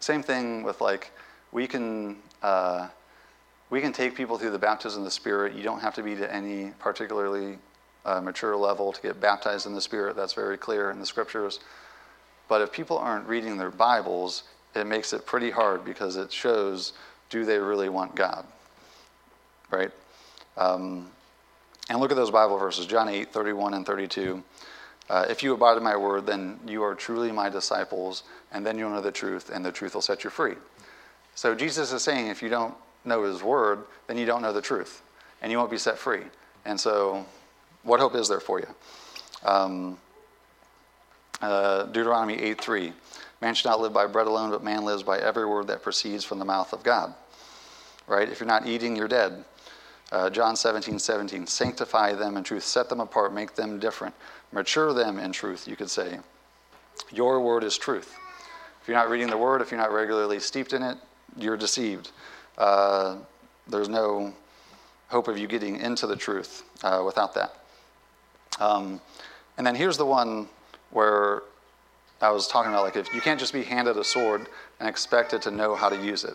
[0.00, 1.10] same thing with like
[1.52, 2.88] we can uh,
[3.70, 5.54] we can take people through the baptism of the Spirit.
[5.54, 7.56] You don't have to be to any particularly
[8.04, 10.16] uh, mature level to get baptized in the Spirit.
[10.16, 11.60] That's very clear in the scriptures.
[12.46, 14.42] But if people aren't reading their Bibles,
[14.74, 16.92] it makes it pretty hard because it shows
[17.28, 18.44] do they really want God?
[19.70, 19.90] Right?
[20.56, 21.08] Um,
[21.88, 24.42] and look at those Bible verses John 8, 31 and 32.
[25.08, 28.78] Uh, if you abide in my word, then you are truly my disciples, and then
[28.78, 30.54] you'll know the truth, and the truth will set you free.
[31.34, 34.62] So Jesus is saying if you don't know his word, then you don't know the
[34.62, 35.02] truth,
[35.42, 36.22] and you won't be set free.
[36.64, 37.24] And so,
[37.82, 38.66] what hope is there for you?
[39.44, 39.98] Um,
[41.40, 42.92] uh, Deuteronomy 8, 3.
[43.40, 46.24] Man should not live by bread alone, but man lives by every word that proceeds
[46.24, 47.14] from the mouth of God.
[48.06, 48.28] Right?
[48.28, 49.44] If you're not eating, you're dead.
[50.12, 51.46] Uh, John 17, 17.
[51.46, 54.14] Sanctify them in truth, set them apart, make them different,
[54.52, 56.18] mature them in truth, you could say.
[57.12, 58.14] Your word is truth.
[58.82, 60.98] If you're not reading the word, if you're not regularly steeped in it,
[61.36, 62.10] you're deceived.
[62.58, 63.16] Uh,
[63.68, 64.34] there's no
[65.08, 67.54] hope of you getting into the truth uh, without that.
[68.58, 69.00] Um,
[69.56, 70.48] and then here's the one
[70.90, 71.42] where
[72.22, 75.40] I was talking about, like if you can't just be handed a sword and expected
[75.42, 76.34] to know how to use it.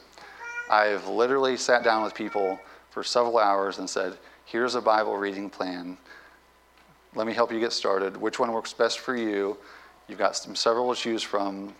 [0.70, 5.50] I've literally sat down with people for several hours and said, here's a Bible reading
[5.50, 5.98] plan.
[7.14, 8.18] Let me help you get started.
[8.18, 9.58] Which one works best for you?
[10.08, 11.74] You've got some, several to choose from.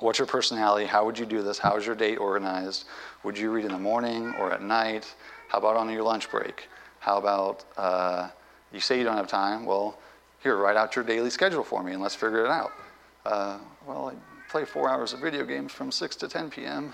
[0.00, 0.86] What's your personality?
[0.86, 1.58] How would you do this?
[1.58, 2.84] How is your day organized?
[3.22, 5.14] Would you read in the morning or at night?
[5.48, 6.68] How about on your lunch break?
[7.00, 8.30] How about uh,
[8.72, 9.66] you say you don't have time?
[9.66, 9.98] Well,
[10.42, 12.72] here, write out your daily schedule for me and let's figure it out
[13.26, 16.92] uh, well, I play four hours of video games from 6 to 10 p.m.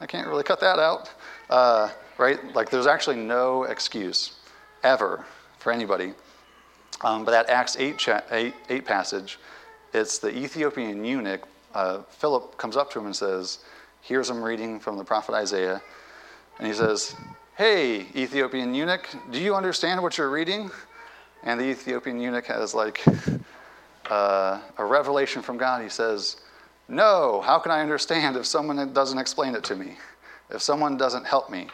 [0.00, 1.10] I can't really cut that out,
[1.50, 2.38] uh, right?
[2.54, 4.34] Like, there's actually no excuse
[4.82, 5.24] ever
[5.58, 6.12] for anybody.
[7.02, 9.38] Um, but that Acts 8, cha- 8, 8, passage,
[9.94, 11.42] it's the Ethiopian eunuch.
[11.74, 13.58] Uh, Philip comes up to him and says,
[14.00, 15.82] Here's him reading from the prophet Isaiah.
[16.58, 17.14] And he says,
[17.56, 20.70] Hey, Ethiopian eunuch, do you understand what you're reading?
[21.42, 23.02] And the Ethiopian eunuch has like
[24.10, 26.36] uh, a revelation from God, he says,
[26.88, 29.96] No, how can I understand if someone doesn't explain it to me?
[30.50, 31.68] If someone doesn't help me,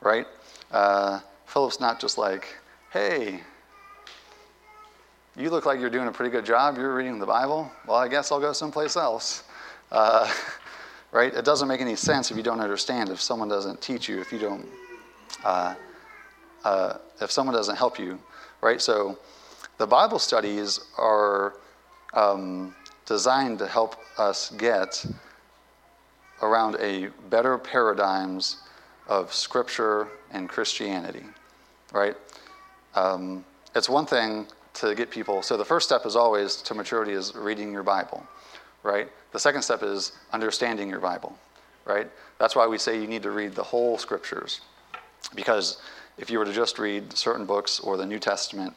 [0.00, 0.26] right?
[0.70, 2.46] Uh, Philip's not just like,
[2.92, 3.40] Hey,
[5.36, 6.76] you look like you're doing a pretty good job.
[6.76, 7.70] You're reading the Bible.
[7.86, 9.44] Well, I guess I'll go someplace else.
[9.90, 10.32] Uh,
[11.12, 11.34] right?
[11.34, 14.32] It doesn't make any sense if you don't understand, if someone doesn't teach you, if
[14.32, 14.64] you don't,
[15.44, 15.74] uh,
[16.62, 18.16] uh, if someone doesn't help you,
[18.60, 18.80] right?
[18.80, 19.18] So
[19.78, 21.54] the Bible studies are
[22.14, 22.74] um,
[23.06, 25.04] designed to help us get
[26.42, 28.58] around a better paradigms
[29.08, 31.24] of scripture and Christianity,
[31.92, 32.16] right?
[32.94, 33.44] Um,
[33.74, 35.42] it's one thing to get people.
[35.42, 38.26] So the first step is always to maturity is reading your Bible,
[38.82, 39.08] right?
[39.32, 41.36] The second step is understanding your Bible,
[41.84, 42.08] right?
[42.38, 44.60] That's why we say you need to read the whole scriptures,
[45.34, 45.80] because
[46.18, 48.74] if you were to just read certain books or the New Testament,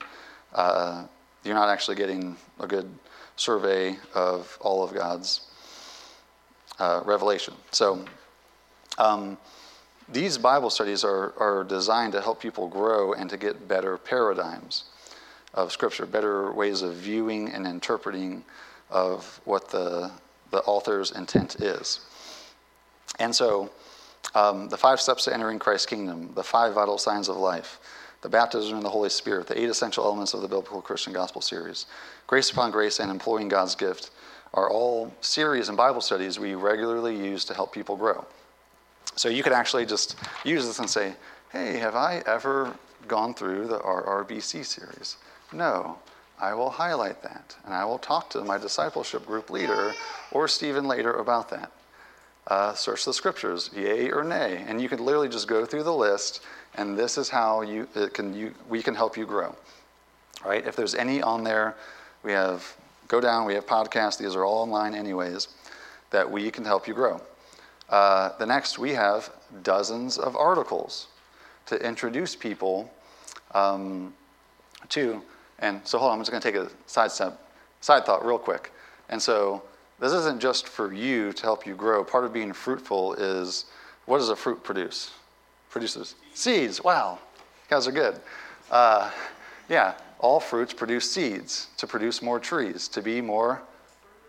[0.53, 1.05] uh,
[1.43, 2.89] you're not actually getting a good
[3.35, 5.41] survey of all of God's
[6.79, 7.53] uh, revelation.
[7.71, 8.03] So,
[8.97, 9.37] um,
[10.09, 14.83] these Bible studies are, are designed to help people grow and to get better paradigms
[15.53, 18.43] of Scripture, better ways of viewing and interpreting
[18.89, 20.11] of what the,
[20.51, 22.01] the author's intent is.
[23.19, 23.71] And so,
[24.35, 27.79] um, the five steps to entering Christ's kingdom, the five vital signs of life,
[28.23, 31.41] the baptism in the Holy Spirit, the eight essential elements of the Biblical Christian Gospel
[31.41, 31.85] series,
[32.25, 34.09] Grace Upon Grace, and Employing God's Gift
[34.53, 38.25] are all series and Bible studies we regularly use to help people grow.
[39.15, 41.13] So you could actually just use this and say,
[41.51, 42.73] hey, have I ever
[43.09, 45.17] gone through the RRBC series?
[45.51, 45.99] No.
[46.39, 49.93] I will highlight that and I will talk to my discipleship group leader
[50.31, 51.71] or Stephen later about that
[52.47, 54.63] uh, search the scriptures, yay or nay.
[54.67, 56.41] And you can literally just go through the list,
[56.75, 59.55] and this is how you, can, you, we can help you grow.
[60.45, 60.65] Right?
[60.65, 61.75] If there's any on there,
[62.23, 62.65] we have
[63.07, 65.49] go down, we have podcasts, these are all online, anyways,
[66.09, 67.21] that we can help you grow.
[67.89, 69.29] Uh, the next, we have
[69.61, 71.07] dozens of articles
[71.67, 72.91] to introduce people
[73.53, 74.13] um,
[74.89, 75.21] to.
[75.59, 77.39] And so, hold on, I'm just going to take a side step,
[77.81, 78.73] side thought real quick.
[79.09, 79.63] And so,
[79.99, 82.03] this isn't just for you to help you grow.
[82.03, 83.65] Part of being fruitful is
[84.05, 85.11] what does a fruit produce?
[85.69, 86.83] Produces seeds.
[86.83, 88.19] Wow, you guys are good.
[88.71, 89.11] Uh,
[89.69, 93.61] yeah, all fruits produce seeds to produce more trees, to be more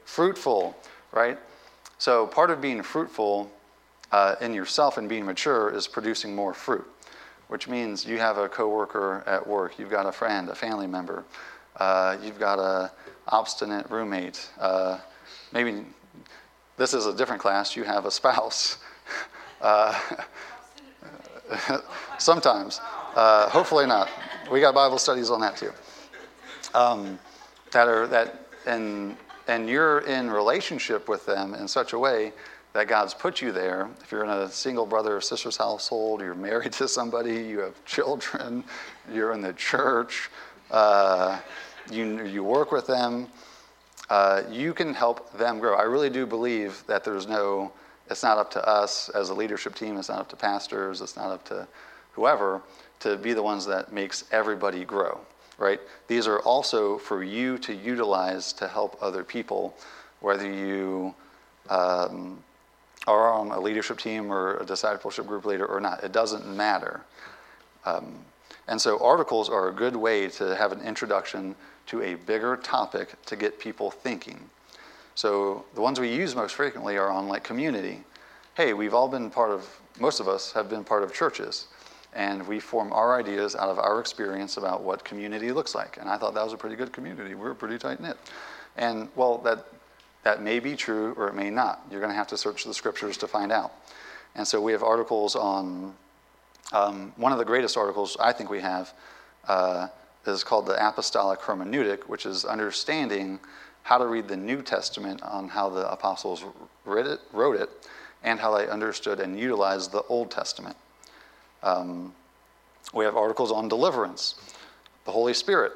[0.04, 0.76] fruitful,
[1.12, 1.38] right?
[1.98, 3.50] So, part of being fruitful
[4.12, 6.86] uh, in yourself and being mature is producing more fruit,
[7.48, 11.24] which means you have a coworker at work, you've got a friend, a family member,
[11.76, 12.90] uh, you've got an
[13.28, 14.98] obstinate roommate, uh,
[15.54, 15.84] maybe
[16.76, 17.74] this is a different class.
[17.76, 18.78] You have a spouse.
[19.62, 19.98] Uh,
[22.18, 22.82] sometimes.
[23.14, 24.10] Uh, hopefully not.
[24.52, 25.72] We got Bible studies on that too.
[26.74, 27.18] Um,
[27.72, 29.16] that are that and
[29.48, 32.32] and you're in relationship with them in such a way
[32.74, 33.88] that God's put you there.
[34.02, 37.82] If you're in a single brother or sister's household, you're married to somebody, you have
[37.86, 38.64] children,
[39.14, 40.28] you're in the church,
[40.72, 41.38] uh,
[41.90, 43.28] you you work with them.
[44.10, 45.76] Uh, you can help them grow.
[45.76, 47.72] I really do believe that there's no,
[48.10, 51.16] it's not up to us as a leadership team, it's not up to pastors, it's
[51.16, 51.66] not up to
[52.12, 52.60] whoever
[53.00, 55.18] to be the ones that makes everybody grow,
[55.58, 55.80] right?
[56.06, 59.74] These are also for you to utilize to help other people,
[60.20, 61.14] whether you
[61.70, 62.42] um,
[63.06, 66.04] are on a leadership team or a discipleship group leader or not.
[66.04, 67.00] It doesn't matter.
[67.86, 68.16] Um,
[68.68, 71.54] and so articles are a good way to have an introduction
[71.86, 74.40] to a bigger topic to get people thinking.
[75.14, 78.02] So the ones we use most frequently are on like community.
[78.54, 79.68] Hey, we've all been part of,
[80.00, 81.66] most of us have been part of churches,
[82.14, 85.98] and we form our ideas out of our experience about what community looks like.
[86.00, 87.34] And I thought that was a pretty good community.
[87.34, 88.16] We're pretty tight knit.
[88.76, 89.66] And well, that,
[90.22, 91.84] that may be true or it may not.
[91.90, 93.72] You're going to have to search the scriptures to find out.
[94.36, 95.94] And so we have articles on
[96.72, 98.92] um, one of the greatest articles I think we have.
[99.46, 99.88] Uh,
[100.32, 103.38] is called the apostolic hermeneutic, which is understanding
[103.82, 106.42] how to read the New Testament on how the apostles
[106.86, 107.70] it, wrote it
[108.22, 110.76] and how they understood and utilized the Old Testament.
[111.62, 112.14] Um,
[112.94, 114.34] we have articles on deliverance,
[115.04, 115.72] the Holy Spirit,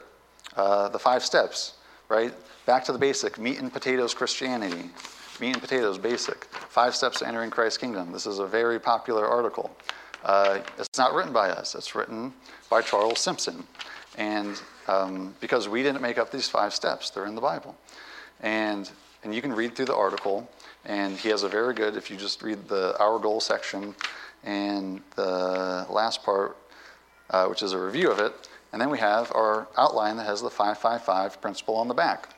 [0.57, 1.75] uh, the five steps,
[2.09, 2.33] right?
[2.65, 4.91] Back to the basic meat and potatoes Christianity,
[5.41, 8.13] meat and potatoes basic, five steps to entering Christ's kingdom.
[8.13, 9.75] This is a very popular article.
[10.25, 12.33] Uh, it's not written by us, it's written
[12.71, 13.65] by Charles Simpson.
[14.19, 17.77] And um, because we didn't make up these five steps, they're in the Bible.
[18.43, 18.91] And,
[19.23, 20.51] and you can read through the article,
[20.85, 23.95] and he has a very good, if you just read the Our Goal section
[24.43, 26.57] and the last part,
[27.31, 28.33] uh, which is a review of it,
[28.73, 32.29] and then we have our outline that has the 555 principle on the back,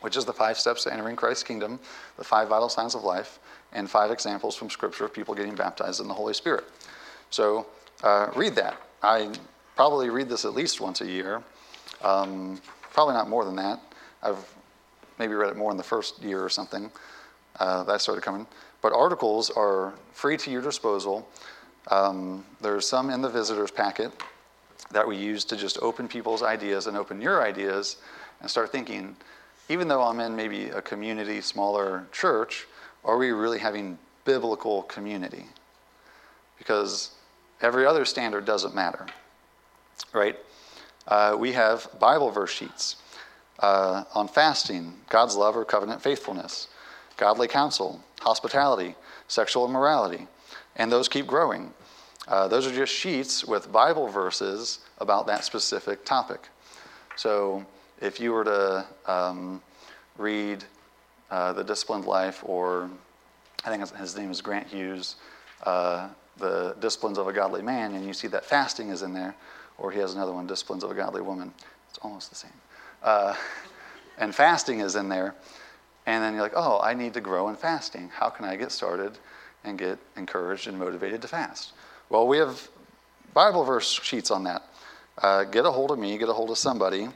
[0.00, 1.78] which is the five steps to entering Christ's kingdom,
[2.16, 3.38] the five vital signs of life,
[3.72, 6.64] and five examples from Scripture of people getting baptized in the Holy Spirit.
[7.28, 7.66] So
[8.02, 8.80] uh, read that.
[9.02, 9.30] I
[9.80, 11.42] probably read this at least once a year,
[12.02, 12.60] um,
[12.92, 13.80] probably not more than that.
[14.22, 14.36] I've
[15.18, 16.90] maybe read it more in the first year or something.
[17.58, 18.46] Uh, that started coming.
[18.82, 21.26] But articles are free to your disposal.
[21.90, 24.12] Um, there's some in the visitors packet
[24.90, 27.96] that we use to just open people's ideas and open your ideas
[28.42, 29.16] and start thinking,
[29.70, 32.66] even though I'm in maybe a community, smaller church,
[33.02, 35.46] are we really having biblical community?
[36.58, 37.12] Because
[37.62, 39.06] every other standard doesn't matter
[40.12, 40.36] right?
[41.06, 42.96] Uh, we have Bible verse sheets
[43.60, 46.68] uh, on fasting, God's love or covenant faithfulness,
[47.16, 48.94] godly counsel, hospitality,
[49.28, 50.26] sexual immorality,
[50.76, 51.72] and those keep growing.
[52.28, 56.48] Uh, those are just sheets with Bible verses about that specific topic.
[57.16, 57.64] So
[58.00, 59.62] if you were to um,
[60.16, 60.64] read
[61.30, 62.88] uh, The Disciplined Life, or
[63.64, 65.16] I think his name is Grant Hughes,
[65.64, 69.34] uh, The Disciplines of a Godly Man, and you see that fasting is in there
[69.80, 71.52] or he has another one, Disciplines of a Godly Woman.
[71.88, 72.52] It's almost the same.
[73.02, 73.34] Uh,
[74.18, 75.34] and fasting is in there.
[76.06, 78.10] And then you're like, oh, I need to grow in fasting.
[78.14, 79.12] How can I get started
[79.64, 81.72] and get encouraged and motivated to fast?
[82.10, 82.68] Well, we have
[83.32, 84.62] Bible verse sheets on that.
[85.18, 87.08] Uh, get a hold of me, get a hold of somebody,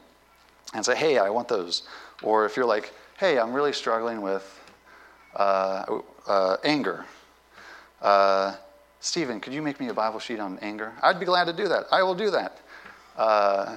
[0.73, 1.83] and say, hey, I want those.
[2.23, 4.51] Or if you're like, hey, I'm really struggling with
[5.37, 7.05] uh, uh, anger,
[8.01, 8.55] uh,
[9.05, 10.95] Stephen, could you make me a Bible sheet on anger?
[11.03, 11.85] I'd be glad to do that.
[11.93, 12.57] I will do that.
[13.19, 13.77] Uh,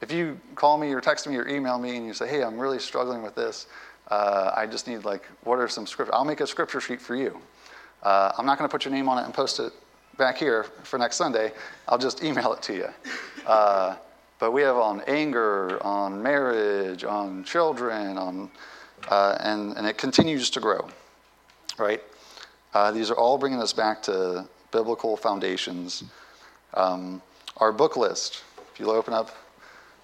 [0.00, 2.56] if you call me or text me or email me and you say, hey, I'm
[2.56, 3.66] really struggling with this,
[4.12, 6.14] uh, I just need, like, what are some scripture?
[6.14, 7.40] I'll make a scripture sheet for you.
[8.04, 9.72] Uh, I'm not going to put your name on it and post it
[10.16, 11.50] back here for next Sunday.
[11.88, 12.88] I'll just email it to you.
[13.48, 13.96] Uh,
[14.38, 18.48] but we have on anger, on marriage, on children, on,
[19.08, 20.88] uh, and, and it continues to grow,
[21.76, 22.00] right?
[22.72, 26.04] Uh, these are all bringing us back to biblical foundations.
[26.74, 27.20] Um,
[27.56, 28.42] our book list,
[28.72, 29.34] if you open up,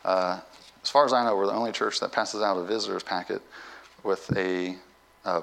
[0.05, 0.41] uh,
[0.83, 3.43] as far as I know, we're the only church that passes out a visitor's packet
[4.03, 4.77] with a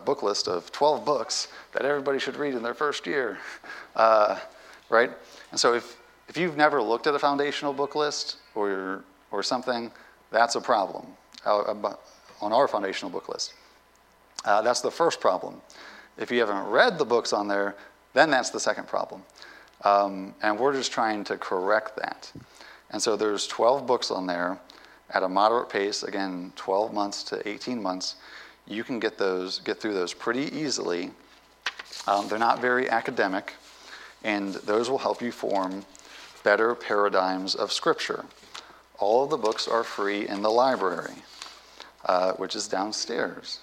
[0.05, 3.37] book list of 12 books that everybody should read in their first year,
[3.97, 4.39] uh,
[4.89, 5.11] right?
[5.51, 5.97] And so if,
[6.29, 9.91] if you've never looked at a foundational book list or, or something,
[10.31, 11.05] that's a problem
[11.45, 11.57] uh,
[12.41, 13.53] on our foundational book list.
[14.45, 15.59] Uh, that's the first problem.
[16.17, 17.75] If you haven't read the books on there,
[18.13, 19.23] then that's the second problem.
[19.83, 22.31] Um, and we're just trying to correct that.
[22.91, 24.59] And so there's 12 books on there
[25.09, 28.15] at a moderate pace, again, 12 months to 18 months.
[28.65, 31.11] You can get those, get through those pretty easily.
[32.07, 33.53] Um, they're not very academic,
[34.23, 35.83] and those will help you form
[36.43, 38.25] better paradigms of Scripture.
[38.99, 41.11] All of the books are free in the library,
[42.05, 43.59] uh, which is downstairs.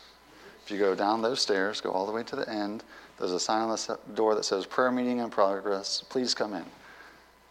[0.65, 2.83] If you go down those stairs, go all the way to the end,
[3.21, 6.03] there's a sign on the door that says prayer meeting in progress.
[6.09, 6.65] Please come in.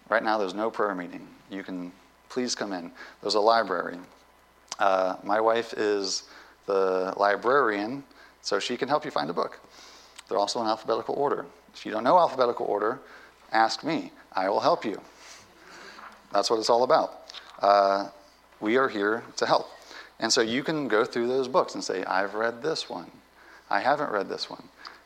[0.09, 1.27] Right now, there's no prayer meeting.
[1.51, 1.91] You can
[2.27, 2.91] please come in.
[3.21, 3.99] There's a library.
[4.79, 6.23] Uh, my wife is
[6.65, 8.03] the librarian,
[8.41, 9.59] so she can help you find a book.
[10.27, 11.45] They're also in alphabetical order.
[11.75, 12.97] If you don't know alphabetical order,
[13.51, 14.11] ask me.
[14.33, 14.99] I will help you.
[16.31, 17.31] That's what it's all about.
[17.61, 18.07] Uh,
[18.59, 19.69] we are here to help.
[20.19, 23.11] And so you can go through those books and say, I've read this one.
[23.69, 24.63] I haven't read this one.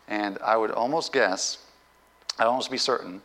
[0.07, 1.59] And I would almost guess,
[2.39, 3.21] I'd almost be certain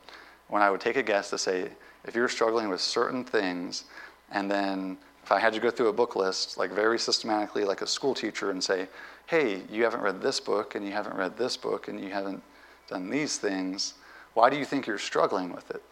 [0.49, 1.69] when I would take a guess to say,
[2.05, 3.85] if you're struggling with certain things,
[4.33, 7.83] and then if I had you go through a book list, like very systematically, like
[7.83, 8.87] a school teacher, and say,
[9.27, 12.43] hey, you haven't read this book, and you haven't read this book, and you haven't
[12.89, 13.95] done these things,
[14.35, 15.83] why do you think you're struggling with it?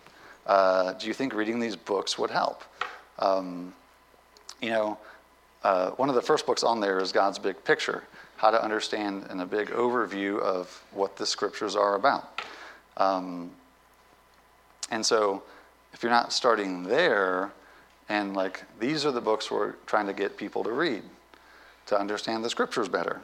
[0.46, 2.62] Uh, do you think reading these books would help?
[3.18, 3.74] Um,
[4.62, 4.96] you know,
[5.64, 8.04] uh, one of the first books on there is God's Big Picture
[8.36, 12.42] how to understand in a big overview of what the scriptures are about.
[12.98, 13.50] Um,
[14.90, 15.42] and so,
[15.92, 17.50] if you're not starting there,
[18.08, 21.02] and like these are the books we're trying to get people to read
[21.86, 23.20] to understand the scriptures better.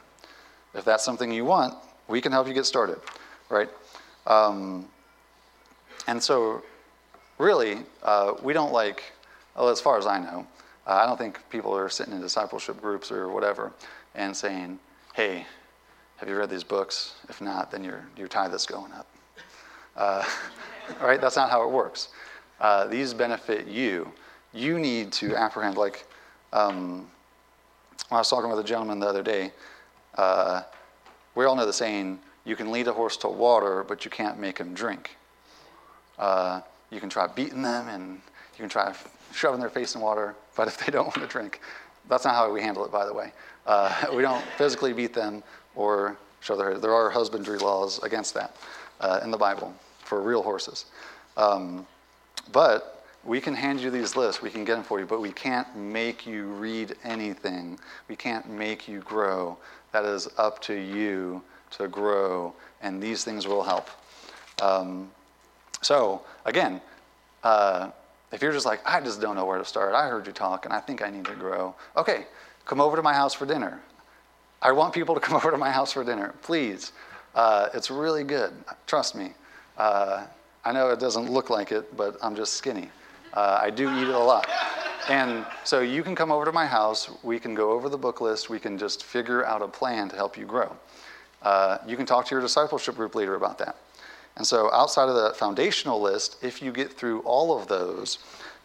[0.73, 1.75] If that's something you want,
[2.07, 2.99] we can help you get started,
[3.49, 3.69] right?
[4.27, 4.87] Um,
[6.07, 6.63] and so,
[7.37, 9.03] really, uh, we don't like,
[9.55, 10.45] well, as far as I know,
[10.87, 13.71] uh, I don't think people are sitting in discipleship groups or whatever
[14.15, 14.79] and saying,
[15.13, 15.45] hey,
[16.17, 17.13] have you read these books?
[17.29, 19.07] If not, then your, your tithe is going up.
[19.95, 20.25] Uh,
[21.01, 21.21] right?
[21.21, 22.09] That's not how it works.
[22.59, 24.11] Uh, these benefit you.
[24.53, 26.05] You need to apprehend, like,
[26.51, 27.07] um,
[28.11, 29.51] I was talking with a gentleman the other day.
[30.17, 30.63] Uh,
[31.35, 34.39] we all know the saying you can lead a horse to water, but you can't
[34.39, 35.15] make him drink.
[36.19, 36.61] Uh,
[36.91, 38.93] you can try beating them and you can try
[39.31, 41.59] shoving their face in water, but if they don't want to drink,
[42.09, 43.31] that's not how we handle it, by the way.
[43.65, 45.43] Uh, we don't physically beat them
[45.75, 46.77] or show their.
[46.77, 48.55] There are husbandry laws against that
[48.99, 50.85] uh, in the Bible for real horses.
[51.37, 51.87] Um,
[52.51, 55.31] but we can hand you these lists, we can get them for you, but we
[55.31, 57.79] can't make you read anything.
[58.09, 59.57] We can't make you grow.
[59.93, 61.41] That is up to you
[61.71, 63.87] to grow, and these things will help.
[64.61, 65.09] Um,
[65.81, 66.81] so, again,
[67.45, 67.91] uh,
[68.33, 70.65] if you're just like, I just don't know where to start, I heard you talk
[70.65, 72.25] and I think I need to grow, okay,
[72.65, 73.79] come over to my house for dinner.
[74.59, 76.93] I want people to come over to my house for dinner, please.
[77.35, 78.51] Uh, it's really good,
[78.87, 79.33] trust me.
[79.77, 80.25] Uh,
[80.65, 82.89] I know it doesn't look like it, but I'm just skinny.
[83.35, 84.47] Uh, I do eat a lot.
[85.09, 88.19] And so you can come over to my house, we can go over the book
[88.19, 90.75] list, we can just figure out a plan to help you grow.
[91.43, 93.75] Uh, you can talk to your discipleship group leader about that.
[94.35, 98.17] And so, outside of the foundational list, if you get through all of those,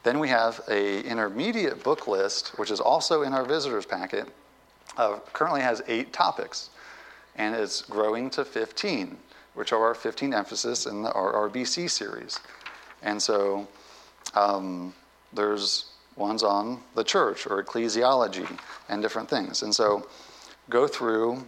[0.03, 4.27] then we have a intermediate book list, which is also in our visitors packet.
[4.97, 6.71] Uh, currently has eight topics,
[7.37, 9.16] and it's growing to 15,
[9.55, 12.41] which are our 15 emphasis in the RRBC series.
[13.03, 13.69] And so,
[14.35, 14.93] um,
[15.35, 15.85] there's
[16.16, 18.59] ones on the church or ecclesiology
[18.89, 19.62] and different things.
[19.62, 20.07] And so,
[20.71, 21.47] go through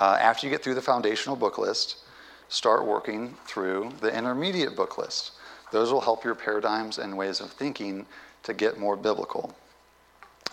[0.00, 1.98] uh, after you get through the foundational book list
[2.48, 5.32] start working through the intermediate book list.
[5.70, 8.06] Those will help your paradigms and ways of thinking
[8.42, 9.54] to get more biblical.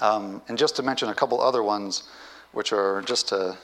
[0.02, 2.04] Um, and just to mention a couple other ones,
[2.52, 3.58] which are just to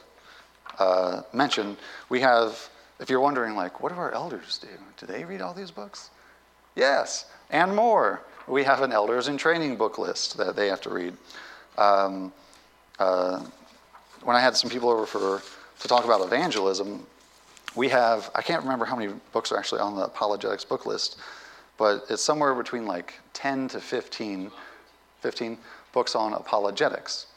[0.80, 1.76] uh, mention,
[2.08, 2.70] we have,
[3.02, 4.70] if you're wondering, like, what do our elders do?
[5.06, 6.10] Do they read all these books?
[6.76, 8.22] Yes, and more.
[8.48, 11.14] We have an elders in training book list that they have to read.
[11.78, 12.32] Um,
[12.98, 13.44] uh,
[14.24, 15.42] when I had some people over for
[15.82, 17.06] to talk about evangelism,
[17.76, 21.18] we have, I can't remember how many books are actually on the apologetics book list,
[21.78, 24.52] but it's somewhere between like 10 to 15,
[25.22, 25.58] 15
[25.94, 27.28] books on apologetics.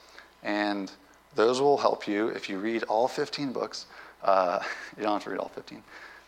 [0.42, 0.90] And
[1.34, 3.86] those will help you if you read all 15 books.
[4.22, 4.60] Uh,
[4.96, 5.82] you don't have to read all 15.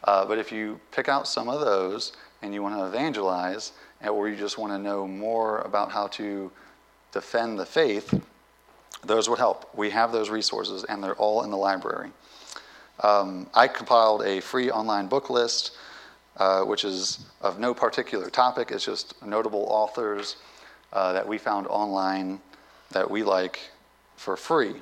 [0.05, 3.73] Uh, but if you pick out some of those and you want to evangelize,
[4.09, 6.51] or you just want to know more about how to
[7.13, 8.15] defend the faith,
[9.05, 9.75] those would help.
[9.77, 12.11] We have those resources, and they're all in the library.
[13.01, 15.73] Um, I compiled a free online book list,
[16.39, 18.71] uh, which is of no particular topic.
[18.71, 20.37] It's just notable authors
[20.93, 22.41] uh, that we found online
[22.93, 23.59] that we like
[24.17, 24.75] for free.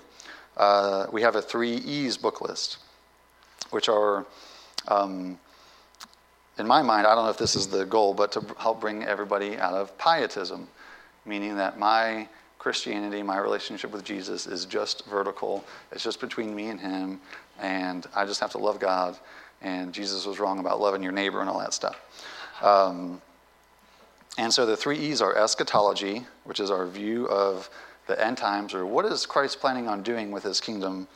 [0.57, 2.77] Uh, we have a three E's book list,
[3.71, 4.25] which are,
[4.87, 5.37] um,
[6.59, 9.03] in my mind, I don't know if this is the goal, but to help bring
[9.03, 10.69] everybody out of pietism,
[11.27, 12.29] meaning that my
[12.61, 15.65] Christianity, my relationship with Jesus, is just vertical.
[15.91, 17.21] It's just between me and Him
[17.61, 19.17] and I just have to love God,
[19.63, 21.99] and Jesus was wrong about loving your neighbor and all that stuff.
[22.63, 23.21] Um,
[24.39, 27.71] and so the three E's are eschatology, which is our view of
[28.07, 31.07] the end times, or what is Christ planning on doing with his kingdom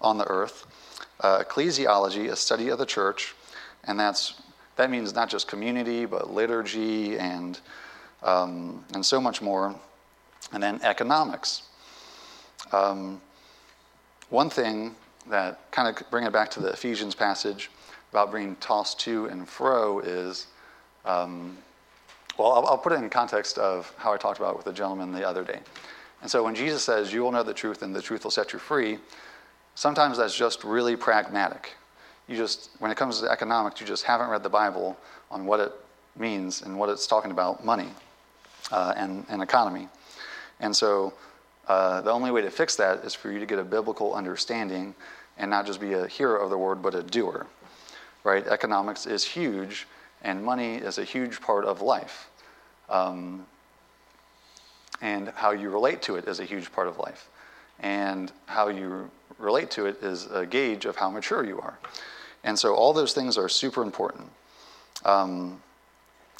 [0.00, 0.66] on the earth,
[1.20, 3.34] uh, ecclesiology, a study of the church,
[3.84, 4.40] and that's
[4.76, 7.58] that means not just community, but liturgy and
[8.22, 9.74] um, and so much more,
[10.52, 11.62] and then economics.
[12.72, 13.20] Um,
[14.30, 14.94] one thing
[15.28, 17.70] that kind of bring it back to the Ephesians passage
[18.10, 20.46] about being tossed to and fro is,
[21.04, 21.56] um,
[22.38, 24.72] well, I'll, I'll, put it in context of how I talked about it with a
[24.72, 25.60] gentleman the other day.
[26.22, 28.52] And so when Jesus says, You will know the truth and the truth will set
[28.52, 28.98] you free,
[29.74, 31.74] sometimes that's just really pragmatic.
[32.26, 34.96] You just, when it comes to economics, you just haven't read the Bible
[35.30, 35.72] on what it
[36.18, 37.88] means and what it's talking about money
[38.72, 39.88] uh, and, and economy.
[40.60, 41.14] And so
[41.68, 44.94] uh, the only way to fix that is for you to get a biblical understanding
[45.38, 47.46] and not just be a hearer of the word, but a doer.
[48.24, 48.46] Right?
[48.46, 49.86] Economics is huge,
[50.22, 52.28] and money is a huge part of life.
[52.90, 53.46] Um,
[55.00, 57.28] and how you relate to it is a huge part of life.
[57.80, 61.78] And how you relate to it is a gauge of how mature you are.
[62.42, 64.28] And so all those things are super important.
[65.04, 65.62] Um,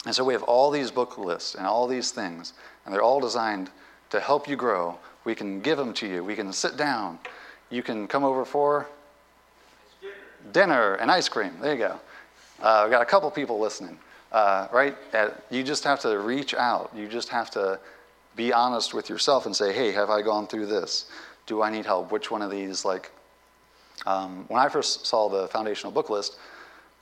[0.05, 3.21] and so we have all these book lists and all these things, and they're all
[3.21, 3.71] designed
[4.11, 4.99] to help you grow.
[5.25, 7.21] We can give them to you, we can sit down
[7.71, 8.87] you can come over for
[10.53, 11.53] dinner, and ice cream.
[11.61, 12.01] There you go.
[12.63, 13.99] Uh, we've got a couple people listening,
[14.33, 14.97] uh, right?
[15.13, 16.91] At, uh, you just have to reach out.
[16.97, 17.79] You just have to
[18.37, 21.11] be honest with yourself and say, hey, have I gone through this?
[21.47, 22.11] Do I need help?
[22.13, 23.11] Which one of these, like,
[24.07, 26.39] um, when I first saw the foundational book list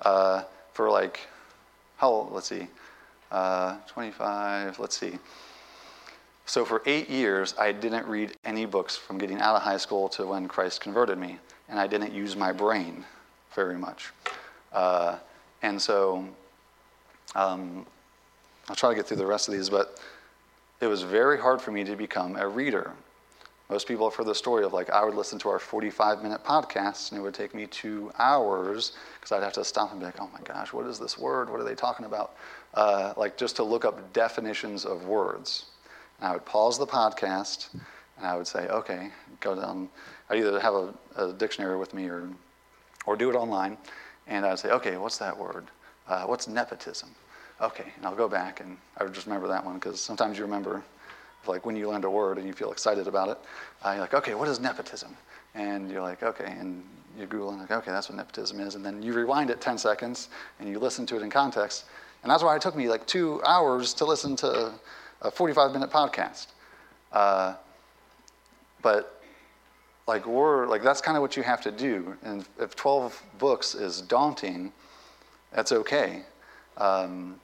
[0.03, 0.43] uh,
[0.73, 1.21] for like,
[1.99, 2.33] how old?
[2.33, 2.67] Let's see,
[3.31, 5.19] uh, 25, let's see.
[6.49, 10.09] So for eight years, I didn't read any books from getting out of high school
[10.11, 11.39] to when Christ converted me,
[11.69, 13.05] and I didn't use my brain
[13.57, 14.13] very much.
[14.73, 15.17] Uh,
[15.63, 16.25] and so
[17.35, 17.85] um,
[18.69, 19.99] I'll try to get through the rest of these, but
[20.81, 22.93] it was very hard for me to become a reader.
[23.69, 26.45] Most people have heard the story of like, I would listen to our 45 minute
[26.45, 30.07] podcasts and it would take me two hours because I'd have to stop and be
[30.07, 31.51] like, oh my gosh, what is this word?
[31.51, 32.37] What are they talking about?
[32.75, 35.65] Uh, like, just to look up definitions of words.
[36.21, 37.69] And I would pause the podcast
[38.19, 39.11] and I would say, okay,
[39.41, 39.89] go down.
[40.31, 42.29] I'd either have a, a dictionary with me or,
[43.07, 43.77] or do it online.
[44.27, 45.67] And I'd say, okay, what's that word?
[46.09, 47.11] Uh, what's nepotism?
[47.61, 50.45] Okay, and I'll go back and I would just remember that one because sometimes you
[50.45, 50.83] remember,
[51.47, 53.39] like when you learned a word and you feel excited about it,
[53.85, 55.17] uh, you're like, okay, what is nepotism?
[55.55, 56.83] And you're like, okay, and
[57.19, 58.75] you Google and like, okay, that's what nepotism is.
[58.75, 60.29] And then you rewind it 10 seconds
[60.61, 61.85] and you listen to it in context.
[62.23, 64.73] And that's why it took me like two hours to listen to
[65.23, 66.47] a 45 minute podcast.
[67.12, 67.55] Uh,
[68.83, 69.23] but
[70.07, 72.17] like we're like that's kind of what you have to do.
[72.23, 74.73] And if 12 books is daunting,
[75.53, 76.23] that's okay.
[76.77, 77.41] Um,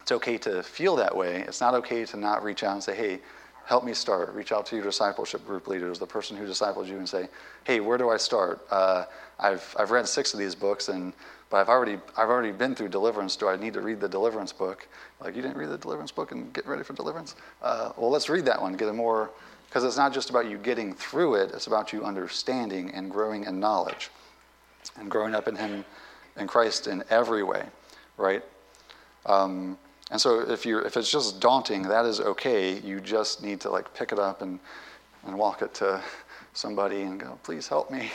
[0.00, 1.40] it's okay to feel that way.
[1.42, 3.18] It's not okay to not reach out and say, hey,
[3.64, 4.32] help me start.
[4.34, 7.26] Reach out to your discipleship group leaders, the person who disciples you, and say,
[7.64, 8.64] hey, where do I start?
[8.70, 9.06] Uh,
[9.40, 11.12] I've, I've read six of these books, and
[11.48, 13.36] but I've already, I've already been through deliverance.
[13.36, 14.88] Do I need to read the deliverance book?
[15.20, 17.36] Like, you didn't read the deliverance book and get ready for deliverance?
[17.62, 19.30] Uh, well, let's read that one, get a more,
[19.68, 23.44] because it's not just about you getting through it, it's about you understanding and growing
[23.44, 24.10] in knowledge
[24.96, 25.84] and growing up in Him
[26.36, 27.64] in Christ in every way,
[28.16, 28.42] right?
[29.24, 29.78] Um,
[30.10, 32.78] and so if you if it's just daunting, that is okay.
[32.78, 34.60] You just need to like pick it up and
[35.26, 36.00] and walk it to
[36.52, 38.12] somebody and go, please help me,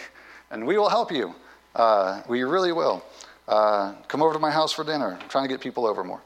[0.51, 1.35] and we will help you.
[1.75, 3.03] Uh, we really will.
[3.47, 5.17] Uh, come over to my house for dinner.
[5.21, 6.21] I'm trying to get people over more.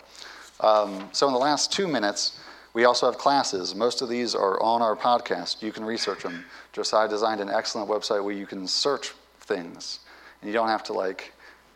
[0.59, 2.39] Um, so, in the last two minutes,
[2.73, 3.73] we also have classes.
[3.75, 5.61] Most of these are on our podcast.
[5.63, 6.45] You can research them.
[6.73, 9.99] Josiah designed an excellent website where you can search things,
[10.41, 11.33] and you don't have to like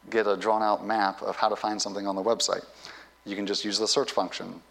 [0.09, 2.65] get a drawn out map of how to find something on the website.
[3.25, 4.61] You can just use the search function.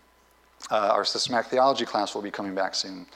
[0.70, 3.07] Uh, our systematic theology class will be coming back soon.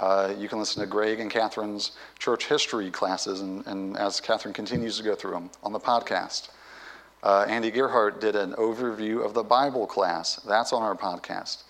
[0.00, 4.54] Uh, you can listen to Greg and Catherine's church history classes, and, and as Catherine
[4.54, 6.50] continues to go through them on the podcast.
[7.24, 10.36] Uh, Andy Gearhart did an overview of the Bible class.
[10.46, 11.64] That's on our podcast.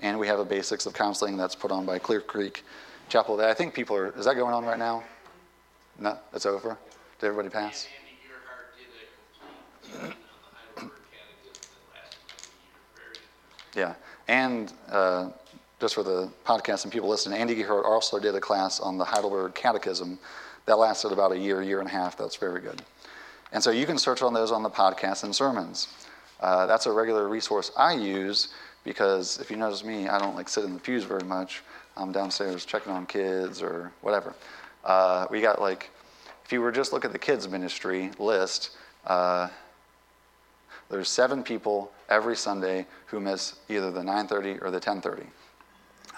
[0.00, 2.64] And we have a basics of counseling that's put on by Clear Creek
[3.08, 4.16] Chapel that I think people are.
[4.18, 5.04] Is that going on right now?
[5.98, 6.76] No, it's over.
[7.20, 7.86] Did everybody pass?
[10.00, 10.10] Uh,
[13.76, 13.94] yeah,
[14.26, 15.28] and uh,
[15.80, 19.04] just for the podcast and people listening, Andy Gehert also did a class on the
[19.04, 20.18] Heidelberg Catechism
[20.66, 22.18] that lasted about a year, year and a half.
[22.18, 22.82] That's very good.
[23.52, 25.88] And so you can search on those on the podcast and sermons.
[26.38, 28.48] Uh, that's a regular resource I use
[28.84, 31.62] because if you notice me, I don't like sit in the pews very much.
[31.96, 34.34] I'm downstairs checking on kids or whatever.
[34.84, 35.88] Uh, we got like,
[36.44, 38.70] if you were just look at the kids ministry list,
[39.06, 39.48] uh,
[40.90, 45.24] there's seven people every Sunday who miss either the 9:30 or the 10:30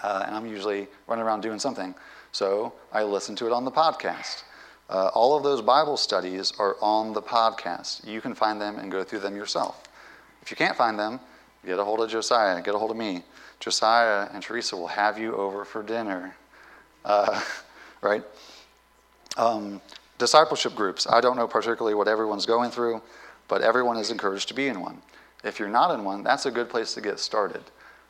[0.03, 1.95] uh, and I'm usually running around doing something.
[2.31, 4.43] So I listen to it on the podcast.
[4.89, 8.05] Uh, all of those Bible studies are on the podcast.
[8.05, 9.83] You can find them and go through them yourself.
[10.41, 11.19] If you can't find them,
[11.65, 13.23] get a hold of Josiah, get a hold of me.
[13.59, 16.35] Josiah and Teresa will have you over for dinner.
[17.05, 17.41] Uh,
[18.01, 18.23] right?
[19.37, 19.79] Um,
[20.17, 21.07] discipleship groups.
[21.09, 23.01] I don't know particularly what everyone's going through,
[23.47, 25.01] but everyone is encouraged to be in one.
[25.45, 27.63] If you're not in one, that's a good place to get started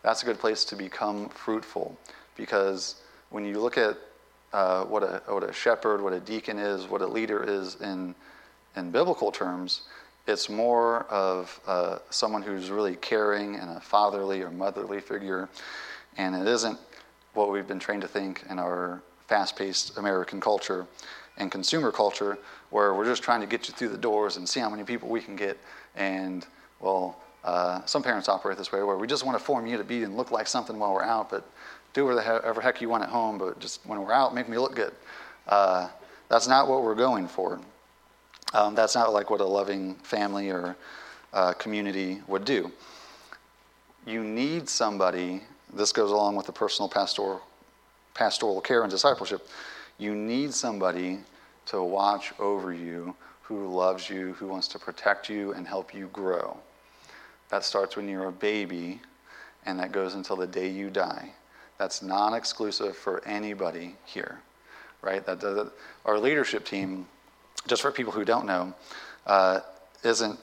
[0.03, 1.97] that's a good place to become fruitful
[2.35, 2.95] because
[3.29, 3.97] when you look at
[4.51, 8.13] uh, what, a, what a shepherd, what a deacon is, what a leader is in,
[8.75, 9.83] in biblical terms,
[10.27, 15.49] it's more of uh, someone who's really caring and a fatherly or motherly figure.
[16.17, 16.77] And it isn't
[17.33, 20.85] what we've been trained to think in our fast paced American culture
[21.37, 22.37] and consumer culture,
[22.69, 25.09] where we're just trying to get you through the doors and see how many people
[25.09, 25.57] we can get.
[25.95, 26.45] And,
[26.79, 29.83] well, uh, some parents operate this way, where we just want to form you to
[29.83, 31.43] be and look like something while we're out, but
[31.93, 34.75] do whatever heck you want at home, but just when we're out, make me look
[34.75, 34.93] good.
[35.47, 35.87] Uh,
[36.29, 37.59] that's not what we're going for.
[38.53, 40.75] Um, that's not like what a loving family or
[41.33, 42.71] uh, community would do.
[44.07, 45.41] You need somebody,
[45.73, 47.41] this goes along with the personal pastoral,
[48.13, 49.47] pastoral care and discipleship.
[49.97, 51.19] You need somebody
[51.67, 56.07] to watch over you who loves you, who wants to protect you and help you
[56.07, 56.57] grow.
[57.49, 58.99] That starts when you're a baby,
[59.65, 61.31] and that goes until the day you die.
[61.77, 64.39] That's non exclusive for anybody here,
[65.01, 65.25] right?
[65.25, 65.69] That does,
[66.05, 67.07] our leadership team,
[67.67, 68.73] just for people who don't know,
[69.25, 69.59] uh,
[70.03, 70.39] isn't,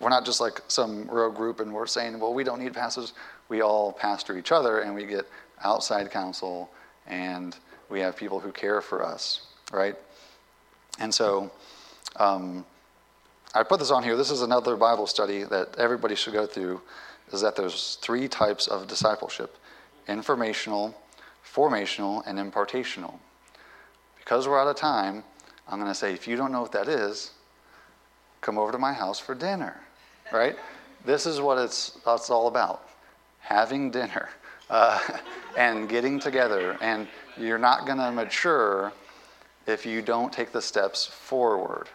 [0.00, 3.12] we're not just like some rogue group and we're saying, well, we don't need pastors.
[3.48, 5.26] We all pastor each other and we get
[5.62, 6.70] outside counsel
[7.06, 7.54] and
[7.90, 9.94] we have people who care for us, right?
[10.98, 11.50] And so,
[12.16, 12.64] um,
[13.54, 14.16] I put this on here.
[14.16, 16.80] This is another Bible study that everybody should go through
[17.32, 19.56] is that there's three types of discipleship
[20.08, 20.94] informational,
[21.44, 23.14] formational, and impartational.
[24.18, 25.22] Because we're out of time,
[25.68, 27.30] I'm going to say if you don't know what that is,
[28.40, 29.80] come over to my house for dinner,
[30.32, 30.56] right?
[31.04, 32.86] this is what it's, all about
[33.40, 34.28] having dinner
[34.70, 35.00] uh,
[35.56, 36.76] and getting together.
[36.80, 38.92] And you're not going to mature
[39.66, 41.88] if you don't take the steps forward,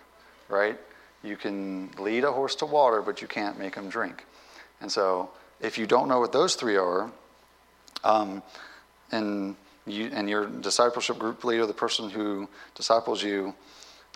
[0.50, 0.78] right?
[1.26, 4.24] You can lead a horse to water, but you can't make him drink.
[4.80, 7.10] And so, if you don't know what those three are,
[8.04, 8.44] um,
[9.12, 9.56] and
[9.88, 13.56] you and your discipleship group leader, the person who disciples you,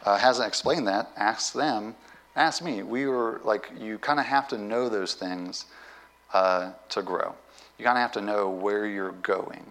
[0.05, 1.95] uh, hasn't explained that, ask them.
[2.36, 2.84] Ask me.
[2.84, 5.66] We were like, you kind of have to know those things
[6.34, 7.34] uh, to grow.
[7.80, 9.66] You kind of have to know where you're going.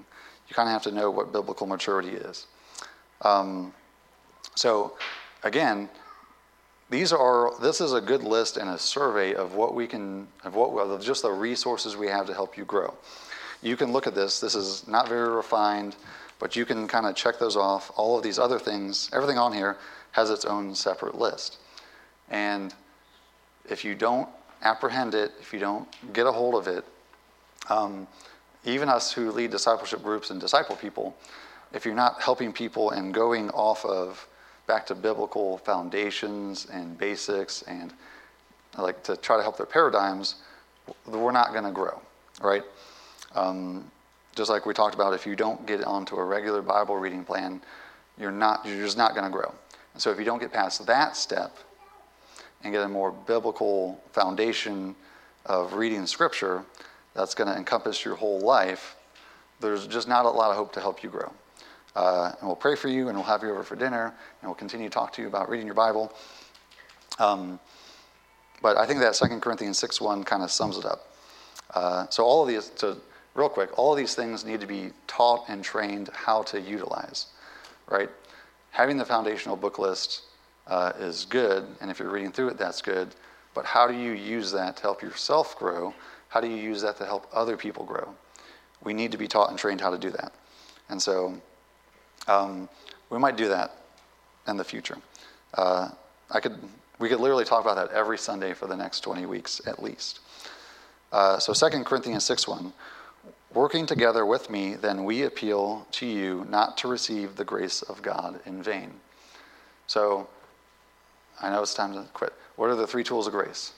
[0.49, 2.47] You kind of have to know what biblical maturity is.
[3.23, 3.73] Um,
[4.57, 4.95] so,
[5.45, 5.89] again,
[6.91, 10.55] these are this is a good list and a survey of what we can of
[10.55, 12.95] what of just the resources we have to help you grow.
[13.63, 14.41] You can look at this.
[14.41, 15.97] This is not very refined,
[16.39, 17.91] but you can kind of check those off.
[17.97, 19.77] All of these other things, everything on here
[20.13, 21.59] has its own separate list.
[22.31, 22.73] And
[23.69, 24.29] if you don't
[24.63, 26.85] apprehend it, if you don't get a hold of it,
[27.69, 28.07] um,
[28.65, 31.17] even us who lead discipleship groups and disciple people,
[31.73, 34.27] if you're not helping people and going off of
[34.69, 37.93] back to biblical foundations and basics and
[38.77, 40.37] like to try to help their paradigms,
[41.07, 42.01] we're not going to grow,
[42.41, 42.63] right?
[43.35, 43.91] Um,
[44.37, 47.61] just like we talked about, if you don't get onto a regular Bible reading plan,
[48.21, 49.53] you're not you're just not going to grow.
[49.95, 51.57] And so if you don't get past that step
[52.63, 54.95] and get a more biblical foundation
[55.47, 56.63] of reading Scripture,
[57.15, 58.97] that's going to encompass your whole life.
[59.61, 61.33] There's just not a lot of hope to help you grow.
[61.95, 64.07] Uh, and we'll pray for you, and we'll have you over for dinner,
[64.43, 66.13] and we'll continue to talk to you about reading your Bible.
[67.19, 67.59] Um,
[68.63, 71.11] but I think that 2 Corinthians 6 1 kind of sums it up.
[71.75, 72.97] Uh, so, all of these, so
[73.35, 77.29] real quick, all of these things need to be taught and trained how to utilize,
[77.89, 78.11] right?
[78.71, 80.23] Having the foundational book list
[80.67, 83.09] uh, is good, and if you're reading through it, that's good.
[83.55, 85.95] But how do you use that to help yourself grow?
[86.29, 88.15] How do you use that to help other people grow?
[88.85, 90.33] We need to be taught and trained how to do that.
[90.91, 91.41] And so,
[92.29, 92.69] um,
[93.09, 93.75] we might do that
[94.47, 94.99] in the future.
[95.55, 95.89] Uh,
[96.31, 96.57] I could,
[96.99, 100.21] we could literally talk about that every Sunday for the next 20 weeks at least.
[101.11, 102.71] Uh, so 2 Corinthians 6:1,
[103.55, 108.03] working together with me, then we appeal to you not to receive the grace of
[108.03, 108.91] God in vain.
[109.87, 110.29] So
[111.41, 112.35] I know it's time to quit.
[112.57, 113.73] What are the three tools of grace?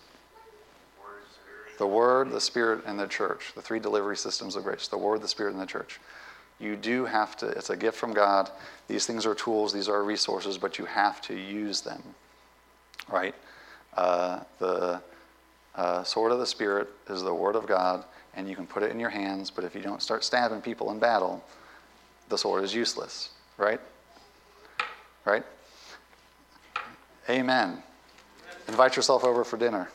[1.79, 3.53] The Word, the Spirit, and the Church.
[3.55, 4.89] The three delivery systems of grace.
[4.89, 6.01] The Word, the Spirit, and the Church.
[6.61, 8.51] You do have to, it's a gift from God.
[8.87, 12.03] These things are tools, these are resources, but you have to use them,
[13.09, 13.35] right?
[13.97, 15.01] Uh, the
[15.75, 18.05] uh, sword of the Spirit is the Word of God,
[18.35, 20.91] and you can put it in your hands, but if you don't start stabbing people
[20.93, 21.43] in battle,
[22.29, 23.81] the sword is useless, right?
[25.25, 25.43] Right?
[27.31, 27.83] Amen.
[28.69, 29.89] Invite yourself over for dinner.